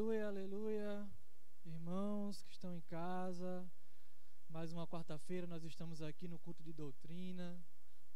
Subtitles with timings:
[0.00, 1.10] Aleluia, aleluia.
[1.62, 3.70] Irmãos que estão em casa,
[4.48, 7.62] mais uma quarta-feira nós estamos aqui no culto de doutrina.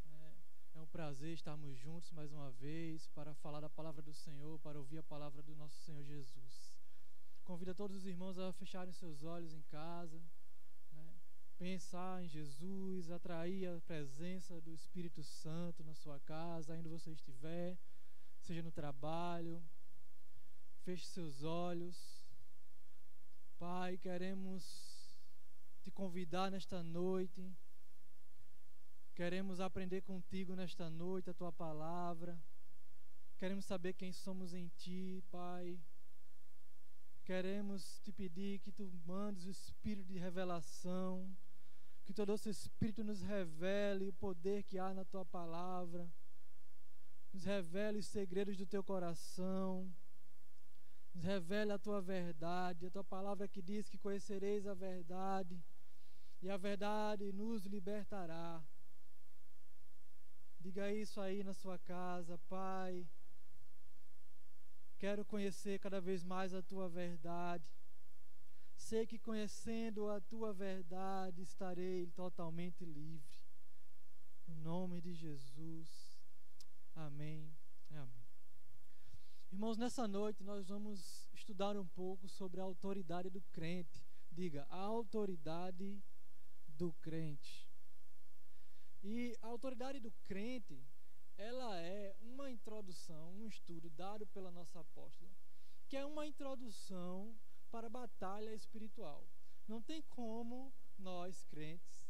[0.06, 4.58] É, é um prazer estarmos juntos mais uma vez para falar da palavra do Senhor,
[4.60, 6.72] para ouvir a palavra do nosso Senhor Jesus.
[7.44, 10.19] Convido todos os irmãos a fecharem seus olhos em casa,
[10.90, 11.14] né?
[11.58, 17.77] pensar em Jesus, atrair a presença do Espírito Santo na sua casa, ainda você estiver,
[18.41, 19.62] seja no trabalho.
[20.84, 21.96] Feche seus olhos.
[23.59, 24.62] Pai, queremos
[25.80, 27.50] te convidar nesta noite.
[29.14, 32.38] Queremos aprender contigo nesta noite a tua palavra.
[33.38, 35.80] Queremos saber quem somos em ti, Pai.
[37.24, 41.34] Queremos te pedir que tu mandes o espírito de revelação,
[42.04, 46.06] que todo esse espírito nos revele o poder que há na tua palavra,
[47.32, 49.90] nos revele os segredos do teu coração,
[51.14, 55.62] nos revele a tua verdade, a tua palavra que diz que conhecereis a verdade,
[56.43, 58.62] e a verdade nos libertará.
[60.60, 63.07] Diga isso aí na sua casa, Pai.
[64.98, 67.65] Quero conhecer cada vez mais a tua verdade.
[68.77, 73.41] Sei que conhecendo a tua verdade estarei totalmente livre.
[74.47, 76.19] No nome de Jesus.
[76.95, 77.64] Amém.
[79.55, 84.05] Irmãos, nessa noite nós vamos estudar um pouco sobre a autoridade do crente.
[84.33, 86.03] Diga, a autoridade
[86.67, 87.71] do crente.
[89.01, 90.85] E a autoridade do crente
[91.39, 95.31] ela é uma introdução, um estudo dado pela nossa apóstola,
[95.87, 97.33] que é uma introdução
[97.71, 99.25] para a batalha espiritual.
[99.69, 102.05] Não tem como nós, crentes,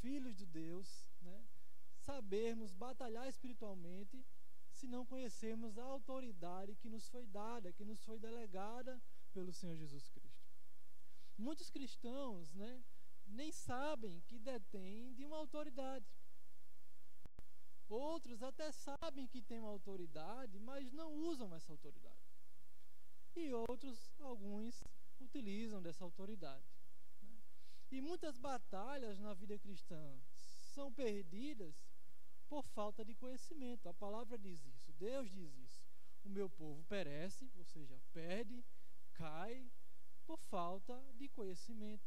[0.00, 1.44] filhos de Deus, né,
[2.00, 4.26] sabermos batalhar espiritualmente
[4.78, 9.00] se não conhecermos a autoridade que nos foi dada, que nos foi delegada
[9.32, 10.46] pelo Senhor Jesus Cristo.
[11.36, 12.82] Muitos cristãos né,
[13.26, 16.06] nem sabem que detêm de uma autoridade.
[17.88, 22.28] Outros até sabem que têm uma autoridade, mas não usam essa autoridade.
[23.34, 24.84] E outros, alguns,
[25.18, 26.68] utilizam dessa autoridade.
[27.22, 27.36] Né?
[27.90, 30.20] E muitas batalhas na vida cristã
[30.74, 31.74] são perdidas
[32.48, 33.88] por falta de conhecimento.
[33.88, 35.82] A palavra diz isso, Deus diz isso.
[36.24, 38.64] O meu povo perece, ou seja, perde,
[39.14, 39.70] cai
[40.26, 42.06] por falta de conhecimento.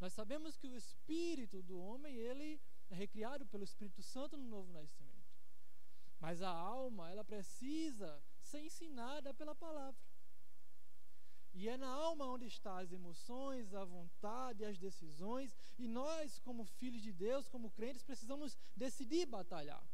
[0.00, 2.60] Nós sabemos que o espírito do homem, ele
[2.90, 5.14] é recriado pelo Espírito Santo no novo nascimento.
[6.20, 10.00] Mas a alma, ela precisa ser ensinada pela palavra.
[11.54, 16.64] E é na alma onde estão as emoções, a vontade, as decisões, e nós, como
[16.64, 19.84] filhos de Deus, como crentes, precisamos decidir batalhar.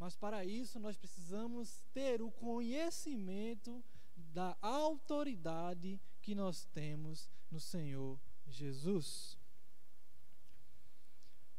[0.00, 3.84] Mas para isso nós precisamos ter o conhecimento
[4.16, 9.38] da autoridade que nós temos no Senhor Jesus.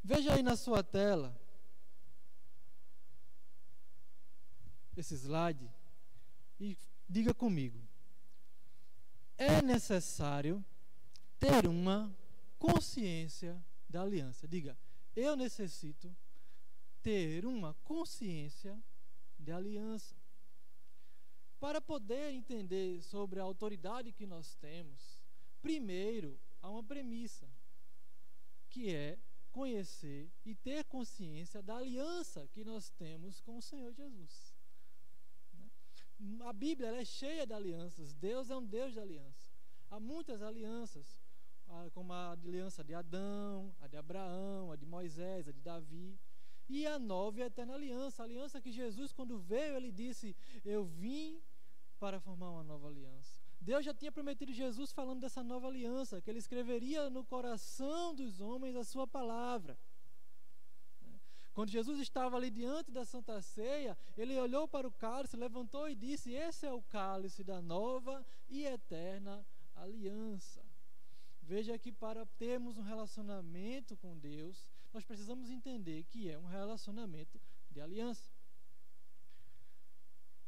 [0.03, 1.39] Veja aí na sua tela
[4.97, 5.69] esse slide
[6.59, 6.75] e
[7.07, 7.79] diga comigo.
[9.37, 10.65] É necessário
[11.39, 12.11] ter uma
[12.57, 14.47] consciência da aliança.
[14.47, 14.75] Diga,
[15.15, 16.11] eu necessito
[17.01, 18.81] ter uma consciência
[19.39, 20.15] de aliança.
[21.59, 25.21] Para poder entender sobre a autoridade que nós temos,
[25.61, 27.47] primeiro há uma premissa,
[28.69, 29.17] que é
[29.51, 34.55] conhecer e ter consciência da aliança que nós temos com o Senhor Jesus.
[35.53, 35.69] Né?
[36.45, 38.13] A Bíblia é cheia de alianças.
[38.13, 39.51] Deus é um Deus de aliança.
[39.89, 41.21] Há muitas alianças,
[41.93, 46.17] como a aliança de Adão, a de Abraão, a de Moisés, a de Davi.
[46.73, 50.33] E a nova e a eterna aliança, a aliança que Jesus, quando veio, ele disse:
[50.63, 51.41] Eu vim
[51.99, 53.37] para formar uma nova aliança.
[53.59, 58.39] Deus já tinha prometido Jesus falando dessa nova aliança, que ele escreveria no coração dos
[58.39, 59.77] homens a sua palavra.
[61.53, 65.95] Quando Jesus estava ali diante da Santa Ceia, ele olhou para o cálice, levantou e
[65.95, 69.45] disse: Esse é o cálice da nova e eterna
[69.75, 70.63] aliança.
[71.41, 77.39] Veja que para termos um relacionamento com Deus, nós precisamos entender que é um relacionamento
[77.69, 78.29] de aliança.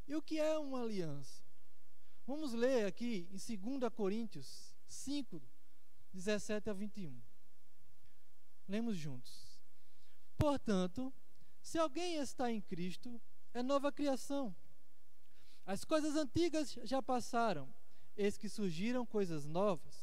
[0.08, 1.44] E o que é uma aliança?
[2.26, 5.42] Vamos ler aqui em 2 Coríntios 5,
[6.14, 7.22] 17 a 21.
[8.68, 9.62] Lemos juntos.
[10.38, 11.14] Portanto,
[11.62, 13.22] se alguém está em Cristo,
[13.54, 14.54] é nova criação.
[15.66, 17.74] As coisas antigas já passaram,
[18.18, 20.03] eis que surgiram coisas novas.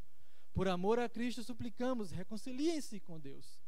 [0.53, 3.61] Por amor a Cristo, suplicamos: reconciliem-se com Deus.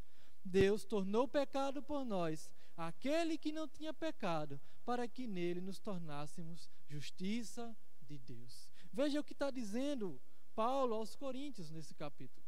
[0.44, 6.70] Deus tornou pecado por nós aquele que não tinha pecado, para que nele nos tornássemos
[6.88, 8.68] justiça de Deus.
[8.92, 10.20] Veja o que está dizendo
[10.54, 12.46] Paulo aos Coríntios nesse capítulo: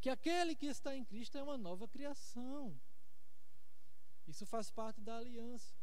[0.00, 2.78] que aquele que está em Cristo é uma nova criação.
[4.28, 5.74] Isso faz parte da aliança.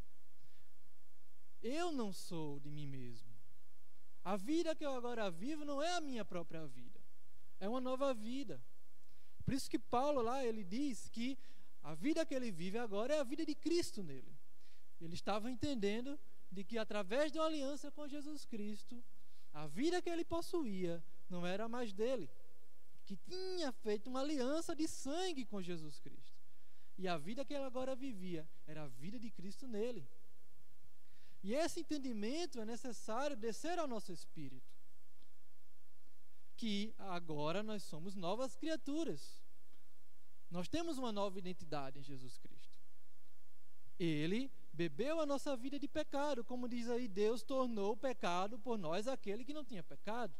[1.61, 3.29] Eu não sou de mim mesmo.
[4.23, 6.86] A vida que eu agora vivo não é a minha própria vida.
[7.59, 8.61] É uma nova vida.
[9.43, 11.37] Por isso que Paulo lá ele diz que
[11.83, 14.35] a vida que ele vive agora é a vida de Cristo nele.
[14.99, 16.19] Ele estava entendendo
[16.51, 19.03] de que através de uma aliança com Jesus Cristo,
[19.53, 22.29] a vida que ele possuía não era mais dele,
[23.05, 26.37] que tinha feito uma aliança de sangue com Jesus Cristo.
[26.97, 30.07] E a vida que ele agora vivia era a vida de Cristo nele.
[31.43, 34.76] E esse entendimento é necessário descer ao nosso espírito.
[36.57, 39.41] Que agora nós somos novas criaturas.
[40.49, 42.75] Nós temos uma nova identidade em Jesus Cristo.
[43.99, 49.07] Ele bebeu a nossa vida de pecado, como diz aí, Deus tornou pecado por nós
[49.07, 50.35] aquele que não tinha pecado,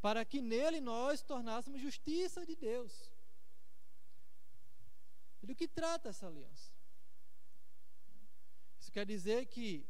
[0.00, 3.12] para que nele nós tornássemos justiça de Deus.
[5.42, 6.72] Do que trata essa aliança?
[8.80, 9.86] Isso quer dizer que,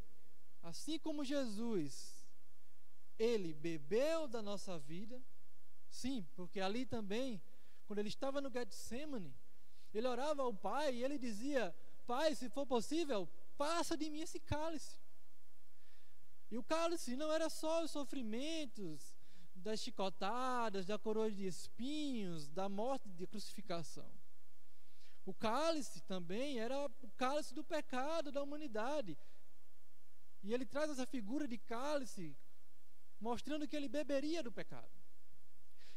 [0.61, 2.18] assim como Jesus,
[3.19, 5.21] ele bebeu da nossa vida,
[5.89, 7.39] sim, porque ali também,
[7.85, 9.35] quando ele estava no Getsemane,
[9.93, 11.75] ele orava ao Pai e ele dizia:
[12.07, 14.97] Pai, se for possível, passa de mim esse cálice.
[16.49, 19.15] E o cálice não era só os sofrimentos,
[19.59, 24.09] das chicotadas, da coroa de espinhos, da morte de crucificação.
[25.25, 29.17] O cálice também era o cálice do pecado da humanidade.
[30.41, 32.35] E ele traz essa figura de cálice,
[33.19, 34.89] mostrando que ele beberia do pecado.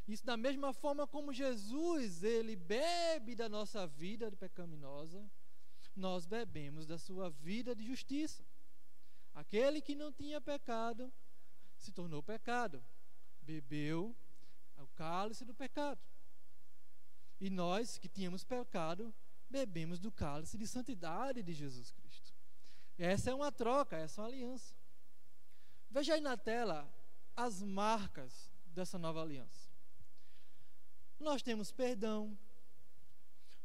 [0.07, 5.25] Isso da mesma forma como Jesus, ele bebe da nossa vida pecaminosa,
[5.95, 8.45] nós bebemos da sua vida de justiça.
[9.35, 11.13] Aquele que não tinha pecado
[11.77, 12.83] se tornou pecado,
[13.41, 14.15] bebeu
[14.79, 16.01] o cálice do pecado.
[17.41, 19.15] E nós que tínhamos pecado,
[19.49, 22.33] bebemos do cálice de santidade de Jesus Cristo.
[22.99, 24.75] Essa é uma troca, essa é uma aliança.
[25.91, 26.91] Veja aí na tela
[27.37, 29.71] as marcas dessa nova aliança.
[31.19, 32.37] Nós temos perdão,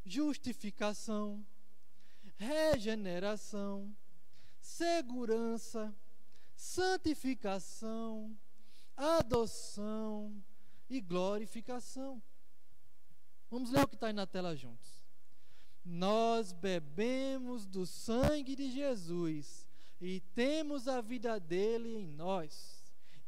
[0.06, 1.46] justificação,
[2.38, 3.96] regeneração,
[4.62, 5.94] segurança,
[6.56, 8.38] santificação,
[8.96, 10.44] adoção
[10.90, 12.22] e glorificação.
[13.50, 15.06] Vamos ler o que está aí na tela juntos.
[15.84, 19.68] Nós bebemos do sangue de Jesus
[20.02, 22.77] e temos a vida dele em nós.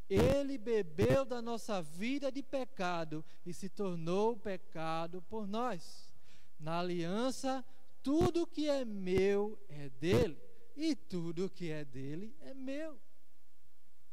[0.10, 6.12] Ele bebeu da nossa vida de pecado e se tornou pecado por nós.
[6.60, 7.64] Na aliança,
[8.02, 10.38] tudo que é meu é dele,
[10.76, 13.00] e tudo que é dele é meu.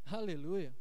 [0.05, 0.75] Aleluia.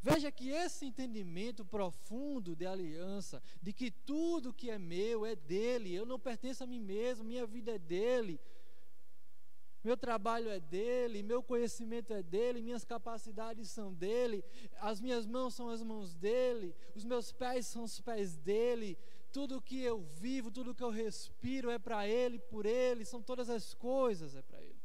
[0.00, 5.94] Veja que esse entendimento profundo de aliança, de que tudo que é meu é dele,
[5.94, 8.40] eu não pertenço a mim mesmo, minha vida é dele,
[9.82, 14.44] meu trabalho é dele, meu conhecimento é dele, minhas capacidades são dele,
[14.80, 18.96] as minhas mãos são as mãos dele, os meus pés são os pés dele,
[19.32, 23.50] tudo que eu vivo, tudo que eu respiro é para ele, por ele, são todas
[23.50, 24.80] as coisas é para ele.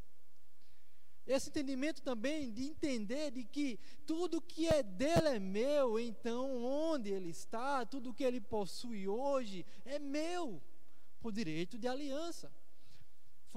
[1.28, 7.10] Esse entendimento também de entender de que tudo que é dele é meu, então onde
[7.10, 10.62] ele está, tudo que ele possui hoje é meu,
[11.20, 12.50] por direito de aliança.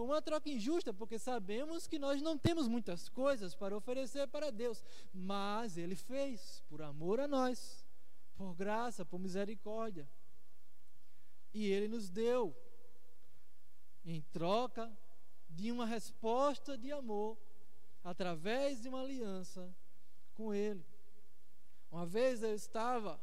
[0.01, 4.51] Foi uma troca injusta, porque sabemos que nós não temos muitas coisas para oferecer para
[4.51, 7.87] Deus, mas ele fez por amor a nós,
[8.35, 10.09] por graça, por misericórdia.
[11.53, 12.57] E ele nos deu
[14.03, 14.91] em troca
[15.51, 17.37] de uma resposta de amor
[18.03, 19.71] através de uma aliança
[20.33, 20.83] com Ele.
[21.93, 23.21] Uma vez eu estava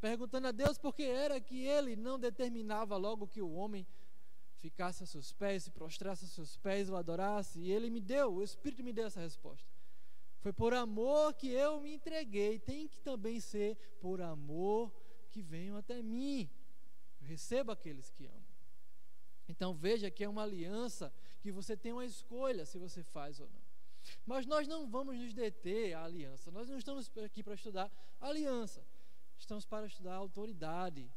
[0.00, 3.86] perguntando a Deus por que era que Ele não determinava logo que o homem
[4.66, 7.60] ficasse a seus pés, se prostrasse a seus pés, o adorasse.
[7.60, 9.66] E Ele me deu, o Espírito me deu essa resposta.
[10.40, 12.58] Foi por amor que eu me entreguei.
[12.58, 14.92] Tem que também ser por amor
[15.30, 16.50] que venham até mim.
[17.20, 18.56] Eu recebo aqueles que amam.
[19.48, 23.48] Então veja que é uma aliança que você tem uma escolha se você faz ou
[23.48, 23.62] não.
[24.24, 26.50] Mas nós não vamos nos deter à aliança.
[26.50, 28.84] Nós não estamos aqui para estudar aliança.
[29.38, 31.08] Estamos para estudar a autoridade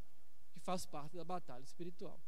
[0.52, 2.20] que faz parte da batalha espiritual.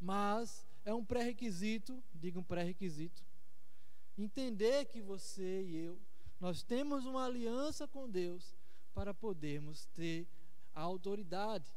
[0.00, 3.22] Mas é um pré-requisito, diga um pré-requisito,
[4.16, 6.00] entender que você e eu,
[6.40, 8.56] nós temos uma aliança com Deus
[8.94, 10.26] para podermos ter
[10.74, 11.70] a autoridade,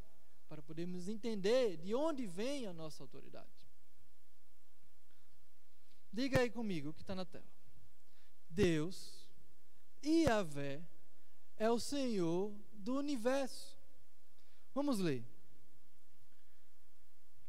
[0.48, 3.50] para podermos entender de onde vem a nossa autoridade.
[6.12, 7.44] Diga aí comigo o que está na tela.
[8.50, 9.27] Deus,
[10.03, 10.82] Iavé,
[11.58, 13.75] é o Senhor do universo.
[14.74, 15.25] Vamos ler.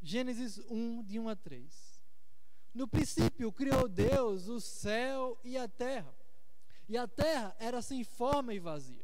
[0.05, 2.05] Gênesis 1, de 1 a 3.
[2.75, 6.15] No princípio criou Deus o céu e a terra.
[6.87, 9.03] E a terra era sem forma e vazia.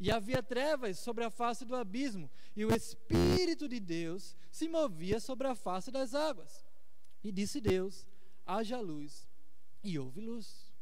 [0.00, 5.20] E havia trevas sobre a face do abismo, e o Espírito de Deus se movia
[5.20, 6.66] sobre a face das águas.
[7.22, 8.04] E disse Deus:
[8.44, 9.28] haja luz,
[9.84, 10.74] e houve luz.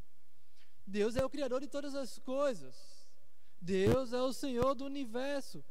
[0.87, 3.06] Deus é o Criador de todas as coisas.
[3.61, 5.62] Deus é o Senhor do universo.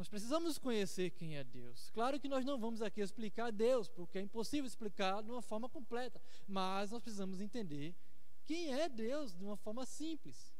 [0.00, 1.90] Nós precisamos conhecer quem é Deus.
[1.90, 5.68] Claro que nós não vamos aqui explicar Deus, porque é impossível explicar de uma forma
[5.68, 6.18] completa.
[6.48, 7.94] Mas nós precisamos entender
[8.46, 10.56] quem é Deus de uma forma simples.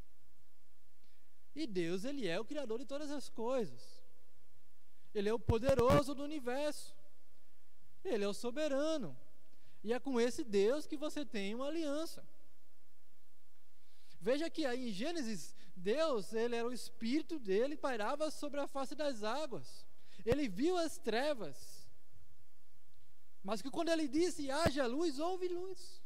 [1.55, 4.03] E Deus, Ele é o Criador de todas as coisas.
[5.15, 6.95] Ele é o poderoso do universo.
[8.05, 9.17] Ele é o soberano.
[9.83, 12.23] E é com esse Deus que você tem uma aliança.
[14.21, 18.95] Veja que aí em Gênesis, Deus, ele era o espírito dele, pairava sobre a face
[18.95, 19.87] das águas.
[20.25, 21.89] Ele viu as trevas.
[23.43, 26.03] Mas que quando ele disse haja luz, houve luz.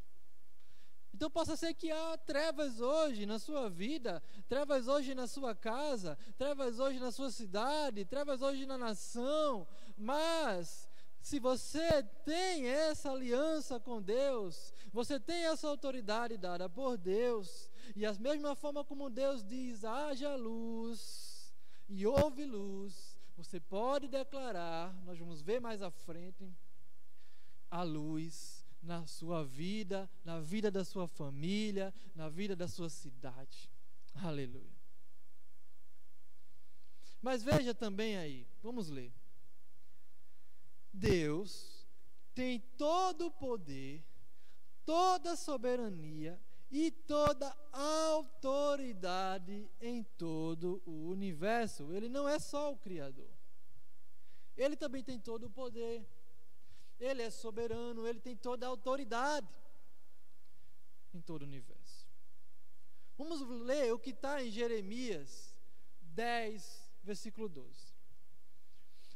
[1.12, 6.18] Então possa ser que há trevas hoje na sua vida, trevas hoje na sua casa,
[6.36, 9.66] trevas hoje na sua cidade, trevas hoje na nação,
[9.96, 10.88] mas
[11.24, 18.02] se você tem essa aliança com Deus, você tem essa autoridade dada por Deus, e
[18.02, 21.50] da mesma forma como Deus diz: haja luz
[21.88, 26.54] e houve luz, você pode declarar, nós vamos ver mais à frente,
[27.70, 33.70] a luz na sua vida, na vida da sua família, na vida da sua cidade.
[34.16, 34.76] Aleluia.
[37.22, 39.10] Mas veja também aí, vamos ler.
[40.94, 41.84] Deus
[42.34, 44.04] tem todo o poder,
[44.86, 51.92] toda a soberania e toda a autoridade em todo o universo.
[51.92, 53.30] Ele não é só o Criador.
[54.56, 56.06] Ele também tem todo o poder.
[57.00, 59.48] Ele é soberano, ele tem toda a autoridade
[61.12, 62.08] em todo o universo.
[63.18, 65.54] Vamos ler o que está em Jeremias
[66.02, 67.93] 10, versículo 12.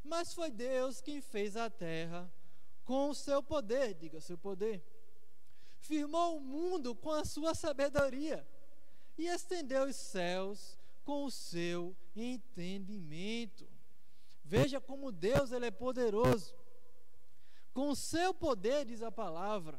[0.09, 2.33] Mas foi Deus quem fez a terra
[2.83, 4.83] com o seu poder, diga seu poder.
[5.81, 8.47] Firmou o mundo com a sua sabedoria
[9.19, 13.69] e estendeu os céus com o seu entendimento.
[14.43, 16.55] Veja como Deus ele é poderoso.
[17.75, 19.79] Com o seu poder, diz a palavra,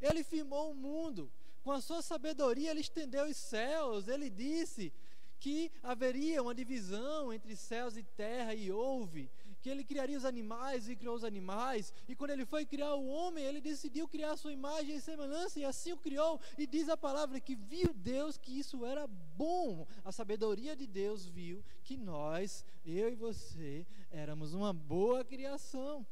[0.00, 1.30] ele firmou o mundo.
[1.62, 4.08] Com a sua sabedoria, ele estendeu os céus.
[4.08, 4.92] Ele disse
[5.38, 9.30] que haveria uma divisão entre céus e terra, e houve
[9.60, 13.06] que ele criaria os animais e criou os animais, e quando ele foi criar o
[13.06, 16.88] homem, ele decidiu criar a sua imagem e semelhança, e assim o criou, e diz
[16.88, 19.86] a palavra que viu Deus que isso era bom.
[20.04, 26.06] A sabedoria de Deus viu que nós, eu e você, éramos uma boa criação.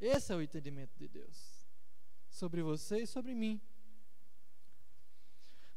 [0.00, 1.64] Esse é o entendimento de Deus
[2.28, 3.60] sobre você e sobre mim.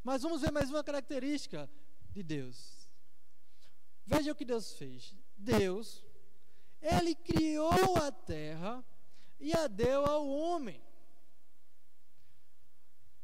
[0.04, 1.70] Mas vamos ver mais uma característica
[2.10, 2.88] de Deus.
[4.06, 5.16] Veja o que Deus fez.
[5.38, 6.03] Deus,
[6.82, 8.84] ele criou a terra
[9.39, 10.82] e a deu ao homem.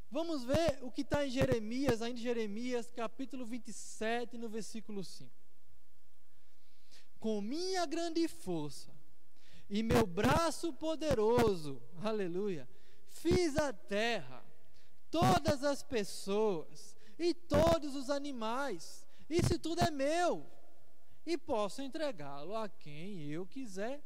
[0.10, 5.32] Vamos ver o que está em Jeremias, ainda em Jeremias, capítulo 27, no versículo 5.
[7.20, 8.92] Com minha grande força
[9.70, 12.70] e meu braço poderoso, aleluia,
[13.08, 14.46] fiz a terra,
[15.10, 19.08] todas as pessoas e todos os animais.
[19.28, 20.46] Isso tudo é meu
[21.26, 24.04] e posso entregá-lo a quem eu quiser.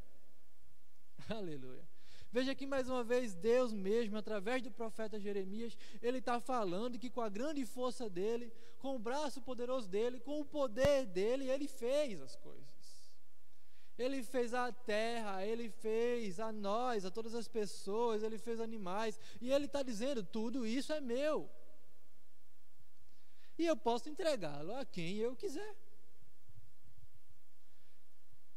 [1.30, 1.88] Aleluia.
[2.32, 7.10] Veja aqui mais uma vez, Deus mesmo, através do profeta Jeremias, ele está falando que
[7.10, 11.68] com a grande força dele, com o braço poderoso dele, com o poder dele, ele
[11.68, 12.68] fez as coisas.
[13.98, 19.20] Ele fez a terra, ele fez a nós, a todas as pessoas, ele fez animais,
[19.42, 21.50] e ele está dizendo: tudo isso é meu.
[23.58, 25.76] E eu posso entregá-lo a quem eu quiser.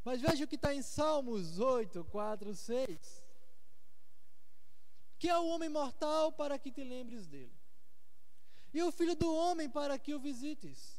[0.04, 3.22] Mas veja o que está em Salmos 8, 4, 6.
[5.18, 7.52] que é o homem mortal para que te lembres dele,
[8.72, 10.98] e o filho do homem para que o visites.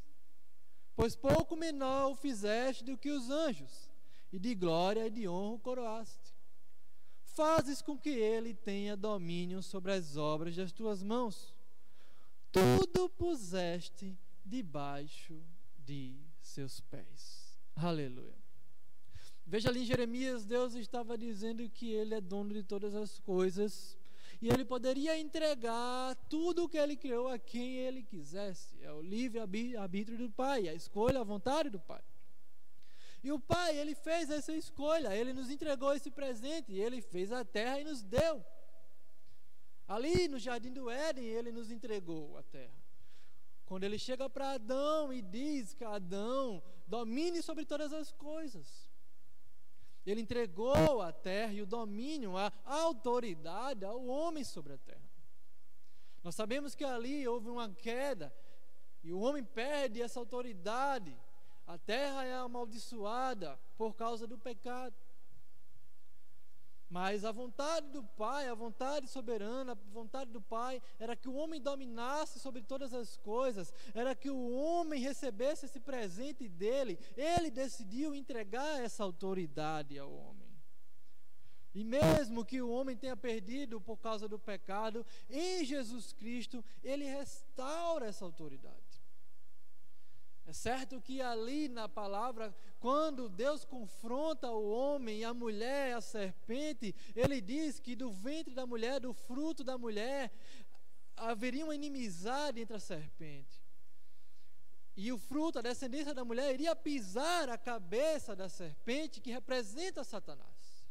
[0.95, 3.89] Pois pouco menor o fizeste do que os anjos,
[4.31, 6.35] e de glória e de honra o coroaste.
[7.23, 11.55] Fazes com que ele tenha domínio sobre as obras das tuas mãos.
[12.51, 14.15] Tudo puseste
[14.45, 15.41] debaixo
[15.79, 17.57] de seus pés.
[17.75, 18.40] Aleluia.
[19.51, 23.97] Veja ali em Jeremias, Deus estava dizendo que Ele é dono de todas as coisas
[24.41, 28.81] e Ele poderia entregar tudo o que Ele criou a quem Ele quisesse.
[28.81, 29.41] É o livre
[29.75, 32.01] arbítrio do Pai, a escolha, a vontade do Pai.
[33.21, 37.43] E o Pai, Ele fez essa escolha, Ele nos entregou esse presente, Ele fez a
[37.43, 38.41] terra e nos deu.
[39.85, 42.81] Ali no jardim do Éden, Ele nos entregou a terra.
[43.65, 48.89] Quando Ele chega para Adão e diz que Adão domine sobre todas as coisas.
[50.05, 55.09] Ele entregou a terra e o domínio, a autoridade ao homem sobre a terra.
[56.23, 58.33] Nós sabemos que ali houve uma queda
[59.03, 61.17] e o homem perde essa autoridade.
[61.65, 64.95] A terra é amaldiçoada por causa do pecado.
[66.91, 71.33] Mas a vontade do Pai, a vontade soberana, a vontade do Pai era que o
[71.33, 76.99] homem dominasse sobre todas as coisas, era que o homem recebesse esse presente dele.
[77.15, 80.51] Ele decidiu entregar essa autoridade ao homem.
[81.73, 87.05] E mesmo que o homem tenha perdido por causa do pecado, em Jesus Cristo, ele
[87.05, 88.80] restaura essa autoridade.
[90.45, 96.93] É certo que ali na palavra, quando Deus confronta o homem, a mulher, a serpente,
[97.15, 100.31] ele diz que do ventre da mulher, do fruto da mulher,
[101.15, 103.61] haveria uma inimizade entre a serpente.
[104.97, 110.03] E o fruto, a descendência da mulher, iria pisar a cabeça da serpente que representa
[110.03, 110.85] Satanás.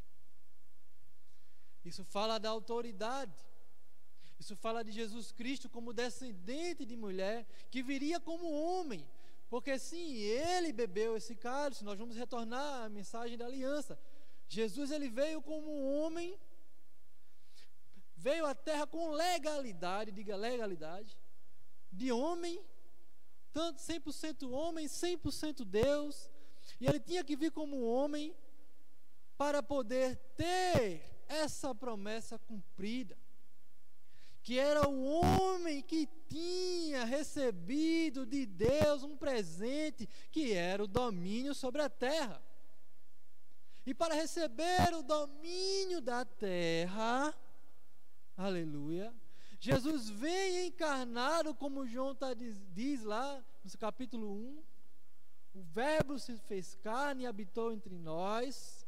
[1.85, 3.35] Isso fala da autoridade.
[4.39, 9.07] Isso fala de Jesus Cristo como descendente de mulher, que viria como homem,
[9.51, 13.99] porque sim, ele bebeu esse cálice, nós vamos retornar à mensagem da aliança.
[14.49, 16.39] Jesus ele veio como um homem,
[18.17, 21.19] veio à terra com legalidade, diga legalidade,
[21.93, 22.65] de homem,
[23.53, 26.31] tanto 100% homem, 100% Deus,
[26.81, 28.33] e ele tinha que vir como homem
[29.37, 33.19] para poder ter essa promessa cumprida
[34.43, 41.55] que era o homem que tinha recebido de Deus um presente que era o domínio
[41.55, 42.43] sobre a terra.
[43.85, 47.35] E para receber o domínio da terra,
[48.37, 49.13] aleluia,
[49.59, 54.63] Jesus vem encarnado, como João tá, diz, diz lá no capítulo 1.
[55.53, 58.80] O Verbo se fez carne e habitou entre nós.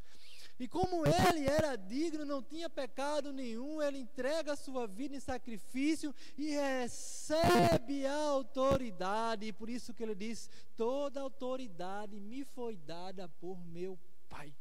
[0.62, 5.18] E como ele era digno, não tinha pecado nenhum, ele entrega a sua vida em
[5.18, 9.44] sacrifício e recebe a autoridade.
[9.44, 13.98] E por isso que ele diz: toda autoridade me foi dada por meu
[14.28, 14.54] Pai.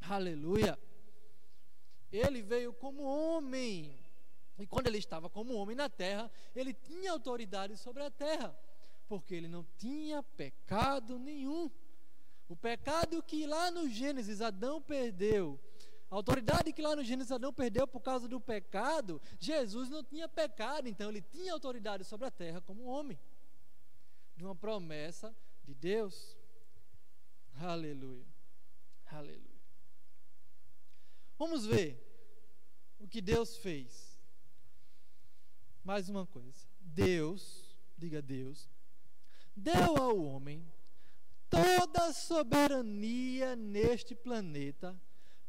[0.00, 0.76] Aleluia.
[2.10, 3.96] Ele veio como homem.
[4.58, 8.52] E quando ele estava como homem na terra, ele tinha autoridade sobre a terra,
[9.06, 11.70] porque ele não tinha pecado nenhum.
[12.50, 15.56] O pecado que lá no Gênesis Adão perdeu,
[16.10, 20.28] a autoridade que lá no Gênesis Adão perdeu por causa do pecado, Jesus não tinha
[20.28, 23.16] pecado, então ele tinha autoridade sobre a terra como homem,
[24.36, 25.32] de uma promessa
[25.62, 26.36] de Deus.
[27.54, 28.26] Aleluia.
[29.06, 29.62] Aleluia.
[31.38, 32.04] Vamos ver
[32.98, 34.20] o que Deus fez.
[35.84, 36.66] Mais uma coisa.
[36.80, 38.68] Deus, diga Deus,
[39.54, 40.68] deu ao homem
[41.50, 44.98] toda a soberania neste planeta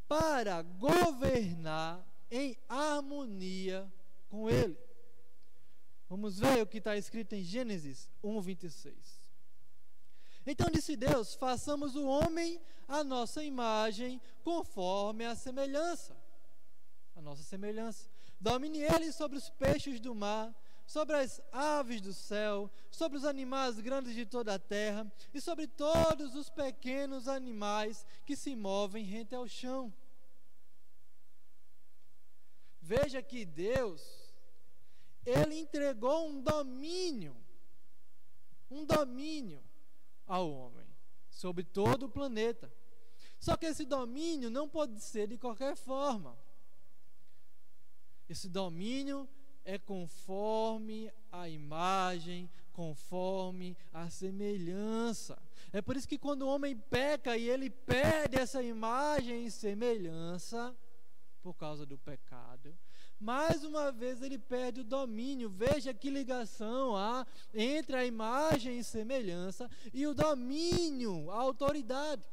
[0.08, 3.90] para governar em harmonia
[4.28, 4.76] com Ele.
[6.08, 9.22] Vamos ver o que está escrito em Gênesis 1, 26.
[10.46, 16.16] Então disse Deus: façamos o homem a nossa imagem, conforme a semelhança.
[17.16, 18.10] A nossa semelhança.
[18.40, 20.54] Domine ele sobre os peixes do mar,
[20.92, 25.66] sobre as aves do céu, sobre os animais grandes de toda a terra e sobre
[25.66, 29.90] todos os pequenos animais que se movem rente ao chão.
[32.82, 34.02] Veja que Deus,
[35.24, 37.34] Ele entregou um domínio,
[38.70, 39.64] um domínio
[40.26, 40.86] ao homem
[41.30, 42.70] sobre todo o planeta.
[43.40, 46.38] Só que esse domínio não pode ser de qualquer forma.
[48.28, 49.26] Esse domínio
[49.64, 55.40] é conforme a imagem, conforme a semelhança.
[55.72, 60.76] É por isso que quando o homem peca e ele perde essa imagem e semelhança,
[61.42, 62.76] por causa do pecado,
[63.18, 65.48] mais uma vez ele perde o domínio.
[65.48, 72.24] Veja que ligação há entre a imagem e semelhança e o domínio, a autoridade.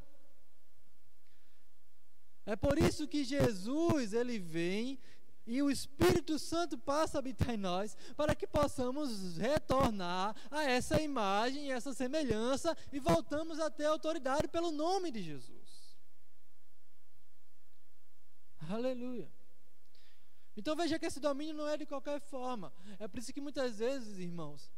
[2.46, 4.98] É por isso que Jesus, ele vem
[5.50, 11.02] e o Espírito Santo passa a habitar em nós, para que possamos retornar a essa
[11.02, 15.98] imagem essa semelhança e voltamos a ter autoridade pelo nome de Jesus.
[18.70, 19.28] Aleluia.
[20.56, 22.72] Então veja que esse domínio não é de qualquer forma.
[23.00, 24.72] É por isso que muitas vezes, irmãos,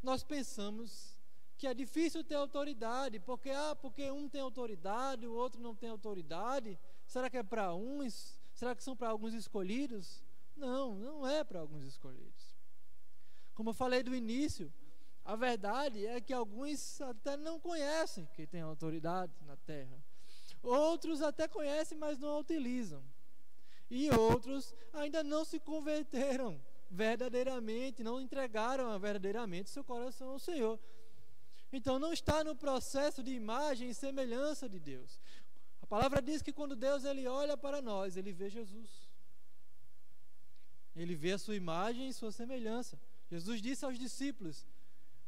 [0.00, 1.18] nós pensamos
[1.58, 5.88] que é difícil ter autoridade, porque ah, porque um tem autoridade, o outro não tem
[5.88, 6.78] autoridade.
[7.08, 8.35] Será que é para uns?
[8.56, 10.20] Será que são para alguns escolhidos?
[10.56, 12.56] Não, não é para alguns escolhidos.
[13.54, 14.72] Como eu falei do início,
[15.24, 19.96] a verdade é que alguns até não conhecem que tem autoridade na terra.
[20.60, 23.04] Outros até conhecem, mas não a utilizam
[23.90, 30.78] e outros ainda não se converteram verdadeiramente, não entregaram verdadeiramente seu coração ao Senhor.
[31.72, 35.20] Então não está no processo de imagem e semelhança de Deus.
[35.86, 39.08] A palavra diz que quando Deus ele olha para nós, ele vê Jesus.
[40.96, 42.98] Ele vê a sua imagem e sua semelhança.
[43.30, 44.66] Jesus disse aos discípulos,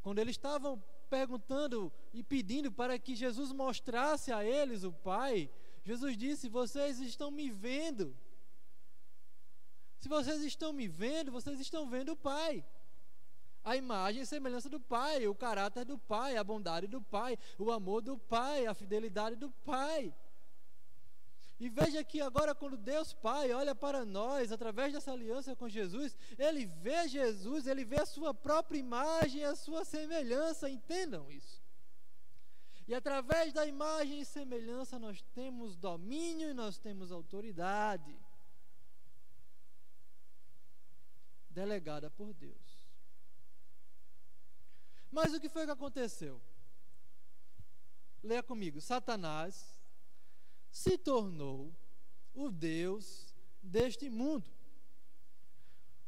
[0.03, 5.49] quando eles estavam perguntando e pedindo para que Jesus mostrasse a eles o Pai,
[5.85, 8.17] Jesus disse: Vocês estão me vendo.
[10.01, 12.65] Se vocês estão me vendo, vocês estão vendo o Pai.
[13.63, 17.71] A imagem e semelhança do Pai, o caráter do Pai, a bondade do Pai, o
[17.71, 20.13] amor do Pai, a fidelidade do Pai.
[21.61, 26.17] E veja que agora, quando Deus Pai olha para nós, através dessa aliança com Jesus,
[26.39, 31.61] Ele vê Jesus, Ele vê a sua própria imagem, a sua semelhança, entendam isso.
[32.87, 38.17] E através da imagem e semelhança, nós temos domínio e nós temos autoridade.
[41.59, 42.87] delegada por Deus.
[45.11, 46.41] Mas o que foi que aconteceu?
[48.23, 49.78] Leia comigo: Satanás
[50.79, 51.75] se tornou
[52.33, 54.49] o Deus deste mundo.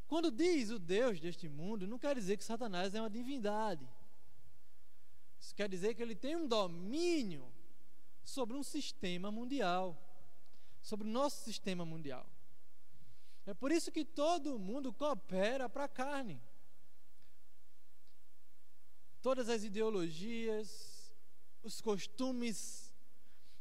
[0.06, 3.88] Quando diz o Deus deste mundo, não quer dizer que Satanás é uma divindade.
[5.40, 7.52] Isso quer dizer que ele tem um domínio
[8.22, 9.86] sobre um sistema mundial,
[10.80, 12.24] sobre o nosso sistema mundial.
[13.46, 16.40] É por isso que todo mundo coopera para a carne.
[19.20, 21.12] Todas as ideologias,
[21.62, 22.89] os costumes,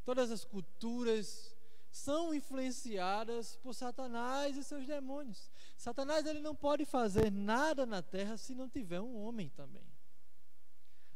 [0.04, 1.56] todas as culturas
[1.92, 5.50] são influenciadas por Satanás e seus demônios.
[5.78, 9.84] Satanás ele não pode fazer nada na terra se não tiver um homem também.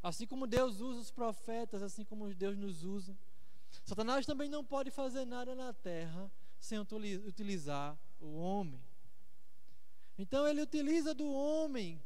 [0.01, 3.17] Assim como Deus usa os profetas, assim como Deus nos usa.
[3.85, 8.81] Satanás também não pode fazer nada na terra sem utilizar o homem.
[10.17, 12.01] Então ele utiliza do homem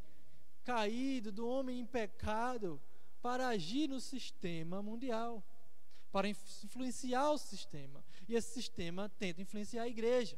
[0.63, 2.81] caído, do homem em pecado,
[3.21, 5.43] para agir no sistema mundial,
[6.17, 8.03] para influenciar o sistema.
[8.27, 10.36] E esse sistema tenta influenciar a igreja.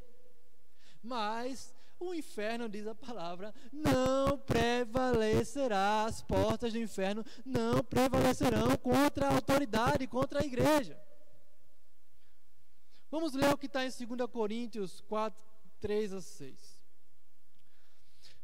[1.02, 9.30] Mas o inferno, diz a palavra, não prevalecerá, as portas do inferno não prevalecerão contra
[9.30, 11.02] a autoridade, contra a igreja.
[13.10, 15.42] Vamos ler o que está em 2 Coríntios 4,
[15.80, 16.80] 3 a 6.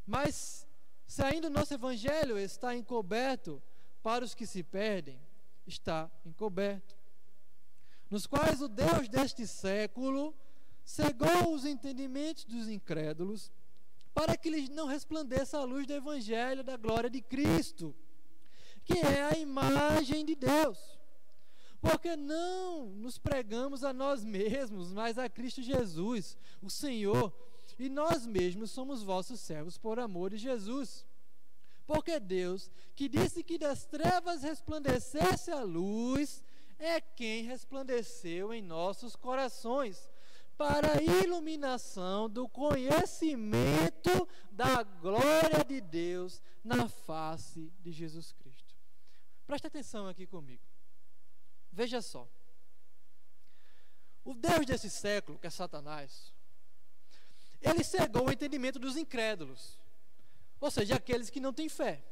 [0.08, 0.66] Mas,
[1.06, 3.62] se ainda o nosso evangelho está encoberto
[4.02, 5.20] para os que se perdem,
[5.68, 6.96] está encoberto,
[8.10, 10.36] nos quais o Deus deste século
[10.84, 13.52] cegou os entendimentos dos incrédulos,
[14.14, 17.94] para que lhes não resplandeça a luz do evangelho da glória de Cristo,
[18.86, 20.78] que é a imagem de Deus.
[21.82, 27.34] Porque não nos pregamos a nós mesmos, mas a Cristo Jesus, o Senhor,
[27.78, 31.06] e nós mesmos somos vossos servos por amor de Jesus.
[31.86, 36.44] Porque Deus, que disse que das trevas resplandecesse a luz,
[36.78, 40.10] é quem resplandeceu em nossos corações,
[40.58, 48.74] para a iluminação do conhecimento da glória de Deus na face de Jesus Cristo.
[49.46, 50.64] Preste atenção aqui comigo.
[51.72, 52.28] Veja só.
[54.24, 56.34] O Deus desse século, que é Satanás,
[57.62, 59.78] ele cegou o entendimento dos incrédulos,
[60.60, 62.04] ou seja, aqueles que não têm fé,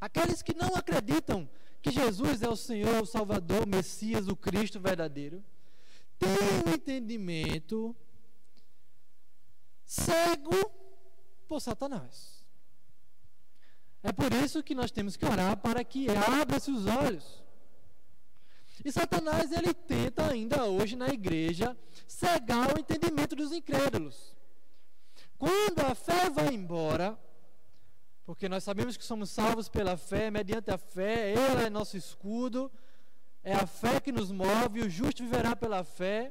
[0.00, 1.48] aqueles que não acreditam
[1.80, 5.42] que Jesus é o Senhor, o Salvador, o Messias, o Cristo verdadeiro,
[6.18, 6.28] têm
[6.66, 7.94] um entendimento
[9.84, 10.70] cego
[11.46, 12.44] por Satanás.
[14.02, 17.42] É por isso que nós temos que orar para que abra-se os olhos.
[18.84, 24.36] E Satanás ele tenta ainda hoje na igreja cegar o entendimento dos incrédulos.
[25.36, 27.18] Quando a fé vai embora,
[28.28, 32.70] porque nós sabemos que somos salvos pela fé, mediante a fé, ela é nosso escudo,
[33.42, 36.30] é a fé que nos move, o justo viverá pela fé.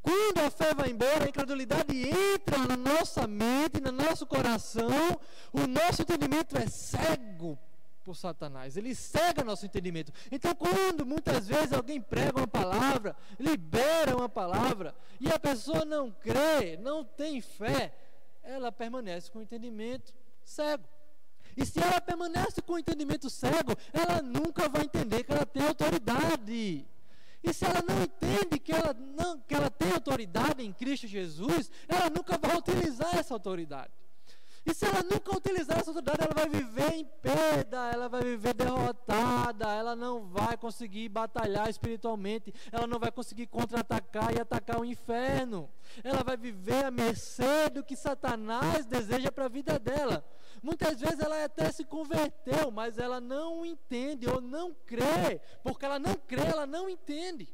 [0.00, 5.20] Quando a fé vai embora, a incredulidade entra na nossa mente, no nosso coração,
[5.52, 7.58] o nosso entendimento é cego
[8.04, 8.76] por Satanás.
[8.76, 10.12] Ele cega nosso entendimento.
[10.30, 16.12] Então, quando muitas vezes alguém prega uma palavra, libera uma palavra, e a pessoa não
[16.12, 17.92] crê, não tem fé,
[18.42, 20.12] ela permanece com o entendimento
[20.44, 20.88] cego.
[21.56, 25.66] E se ela permanece com o entendimento cego, ela nunca vai entender que ela tem
[25.66, 26.86] autoridade.
[27.42, 31.70] E se ela não entende que ela, não, que ela tem autoridade em Cristo Jesus,
[31.88, 33.92] ela nunca vai utilizar essa autoridade.
[34.64, 38.52] E se ela nunca utilizar essa autoridade, ela vai viver em perda, ela vai viver
[38.52, 44.84] derrotada, ela não vai conseguir batalhar espiritualmente, ela não vai conseguir contra-atacar e atacar o
[44.84, 45.70] inferno.
[46.04, 50.22] Ela vai viver à mercê do que Satanás deseja para a vida dela.
[50.62, 55.98] Muitas vezes ela até se converteu, mas ela não entende ou não crê, porque ela
[55.98, 57.48] não crê, ela não entende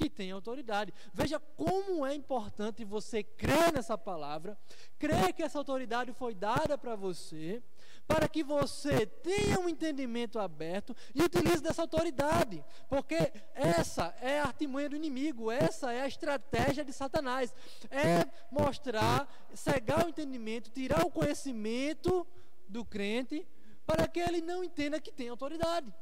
[0.00, 0.94] que tem autoridade.
[1.12, 4.58] Veja como é importante você crer nessa palavra,
[4.98, 7.62] crer que essa autoridade foi dada para você,
[8.08, 14.44] para que você tenha um entendimento aberto e utilize dessa autoridade, porque essa é a
[14.44, 17.54] artimanha do inimigo, essa é a estratégia de Satanás,
[17.90, 22.26] é mostrar, cegar o entendimento, tirar o conhecimento
[22.66, 23.46] do crente,
[23.84, 25.92] para que ele não entenda que tem autoridade.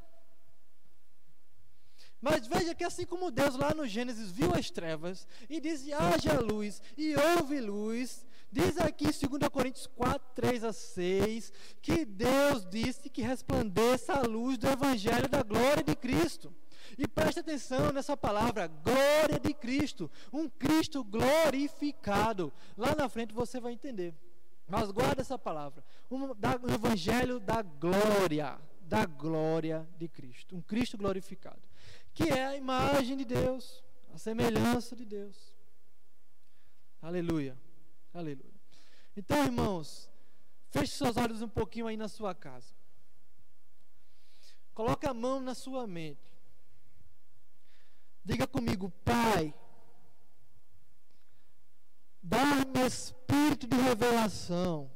[2.21, 6.41] Mas veja que assim como Deus lá no Gênesis viu as trevas e disse: haja
[6.41, 12.67] luz e houve luz, diz aqui em 2 Coríntios 4, 3 a 6, que Deus
[12.69, 16.53] disse que resplandeça a luz do Evangelho da glória de Cristo.
[16.97, 22.53] E preste atenção nessa palavra, glória de Cristo, um Cristo glorificado.
[22.77, 24.15] Lá na frente você vai entender.
[24.67, 30.61] Mas guarda essa palavra, um, da, um Evangelho da glória, da glória de Cristo, um
[30.61, 31.68] Cristo glorificado
[32.19, 33.81] que é a imagem de Deus,
[34.13, 35.55] a semelhança de Deus.
[37.01, 37.57] Aleluia.
[38.13, 38.61] Aleluia.
[39.17, 40.11] Então, irmãos,
[40.69, 42.75] feche seus olhos um pouquinho aí na sua casa.
[44.75, 46.37] Coloque a mão na sua mente.
[48.25, 49.55] Diga comigo, Pai,
[52.21, 54.91] dá-me espírito de revelação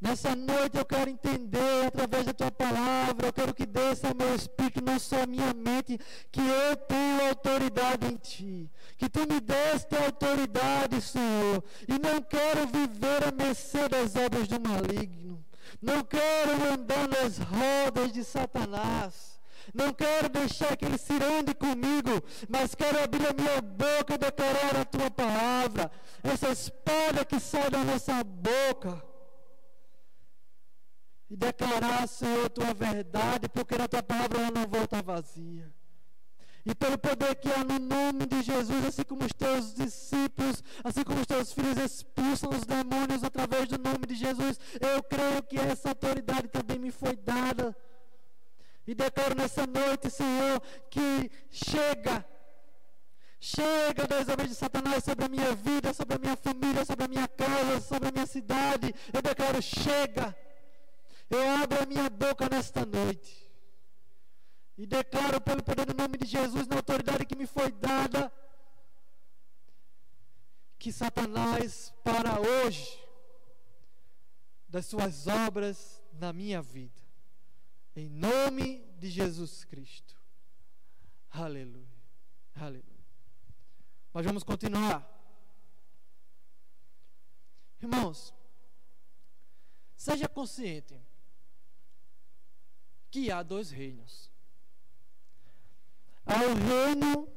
[0.00, 4.34] Nessa noite eu quero entender através da tua palavra, eu quero que desça ao meu
[4.34, 6.00] espírito, não só a minha mente,
[6.32, 8.70] que eu tenho autoridade em ti.
[8.96, 11.62] Que tu me deste autoridade, Senhor.
[11.86, 15.44] E não quero viver a mercê das obras do maligno.
[15.82, 19.38] Não quero andar nas rodas de Satanás.
[19.74, 24.18] Não quero deixar que ele se ande comigo, mas quero abrir a minha boca e
[24.18, 25.92] declarar a tua palavra.
[26.22, 29.09] Essa espada que sai da nossa boca
[31.30, 35.72] e declarar, Senhor, tua verdade, porque na tua palavra ela não volta vazia.
[36.66, 41.04] E pelo poder que há no nome de Jesus, assim como os teus discípulos, assim
[41.04, 45.56] como os teus filhos expulsam os demônios através do nome de Jesus, eu creio que
[45.56, 47.74] essa autoridade também me foi dada.
[48.86, 52.24] E declaro nessa noite, Senhor, que chega,
[53.38, 57.08] chega das obras de Satanás sobre a minha vida, sobre a minha família, sobre a
[57.08, 58.92] minha casa, sobre a minha cidade.
[59.12, 60.36] Eu declaro, chega.
[61.30, 63.48] Eu abro a minha boca nesta noite
[64.76, 68.32] e declaro pelo poder do nome de Jesus, na autoridade que me foi dada,
[70.76, 72.98] que Satanás para hoje
[74.68, 77.00] das suas obras na minha vida.
[77.94, 80.16] Em nome de Jesus Cristo.
[81.30, 81.86] Aleluia.
[82.56, 83.06] Aleluia.
[84.12, 85.08] Mas vamos continuar.
[87.80, 88.34] Irmãos,
[89.94, 91.09] seja consciente
[93.10, 94.30] que há dois reinos.
[96.24, 97.28] Há o reino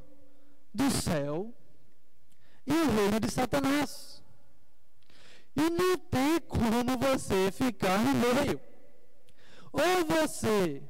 [0.72, 1.52] do céu
[2.66, 4.22] e o reino de Satanás.
[5.56, 8.60] E não tem como você ficar no meio.
[9.72, 10.82] Ou você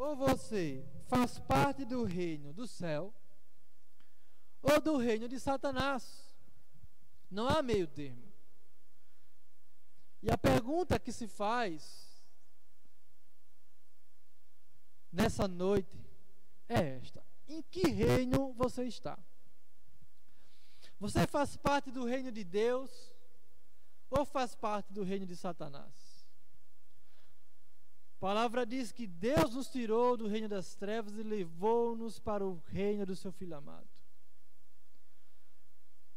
[0.00, 3.14] ou você faz parte do reino do céu
[4.62, 6.34] ou do reino de Satanás.
[7.30, 8.29] Não há meio termo.
[10.22, 12.22] E a pergunta que se faz
[15.10, 15.98] nessa noite
[16.68, 19.18] é esta: em que reino você está?
[20.98, 23.14] Você faz parte do reino de Deus
[24.10, 26.28] ou faz parte do reino de Satanás?
[28.16, 32.62] A palavra diz que Deus nos tirou do reino das trevas e levou-nos para o
[32.66, 33.88] reino do seu Filho amado.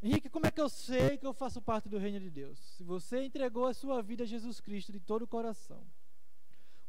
[0.03, 2.59] Henrique, como é que eu sei que eu faço parte do reino de Deus?
[2.59, 5.81] Se você entregou a sua vida a Jesus Cristo de todo o coração,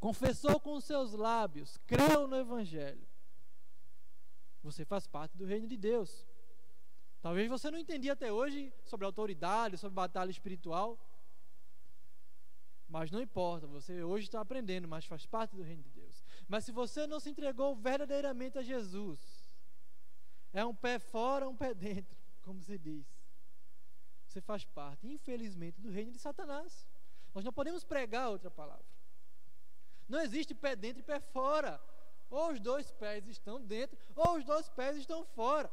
[0.01, 3.07] confessou com os seus lábios, creu no Evangelho,
[4.65, 6.27] você faz parte do reino de Deus.
[7.23, 10.99] Talvez você não entendia até hoje sobre autoridade, sobre batalha espiritual.
[12.89, 16.25] Mas não importa, você hoje está aprendendo, mas faz parte do reino de Deus.
[16.49, 19.21] Mas se você não se entregou verdadeiramente a Jesus,
[20.53, 23.07] é um pé fora, um pé dentro, como se diz.
[24.27, 26.87] Você faz parte, infelizmente, do reino de Satanás.
[27.35, 28.85] Nós não podemos pregar outra palavra.
[30.09, 31.81] Não existe pé dentro e pé fora.
[32.31, 35.71] Ou os dois pés estão dentro, ou os dois pés estão fora.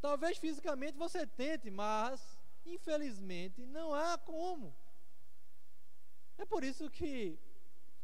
[0.00, 4.74] Talvez fisicamente você tente, mas infelizmente não há como.
[6.38, 7.38] É por isso que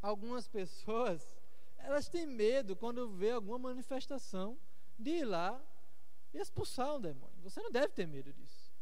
[0.00, 1.36] algumas pessoas
[1.78, 4.58] elas têm medo quando vê alguma manifestação
[4.98, 5.60] de ir lá
[6.32, 7.31] e expulsar um demônio.
[7.42, 8.72] Você não deve ter medo disso.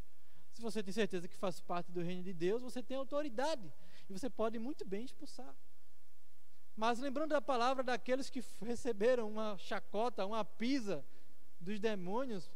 [0.52, 3.72] Se você tem certeza que faz parte do reino de Deus, você tem autoridade
[4.08, 5.54] e você pode muito bem expulsar.
[6.76, 11.04] Mas lembrando da palavra daqueles que receberam uma chacota, uma pisa
[11.60, 12.50] dos demônios,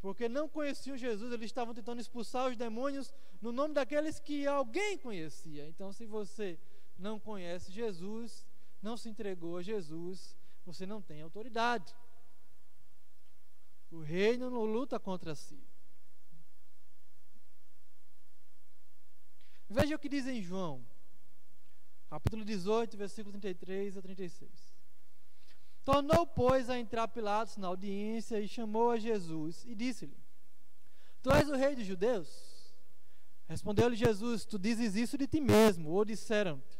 [0.00, 4.98] porque não conheciam Jesus, eles estavam tentando expulsar os demônios no nome daqueles que alguém
[4.98, 5.68] conhecia.
[5.68, 6.58] Então, se você
[6.98, 8.44] não conhece Jesus,
[8.80, 11.94] não se entregou a Jesus, você não tem autoridade.
[13.92, 15.62] O reino não luta contra si.
[19.68, 20.84] Veja o que diz em João
[22.12, 24.50] capítulo 18, versículo 33 a 36.
[25.82, 30.16] Tornou, pois, a entrar Pilatos na audiência e chamou a Jesus e disse-lhe:
[31.22, 32.74] Tu és o rei dos judeus?
[33.48, 36.78] Respondeu-lhe Jesus: Tu dizes isso de ti mesmo, ou disseram-te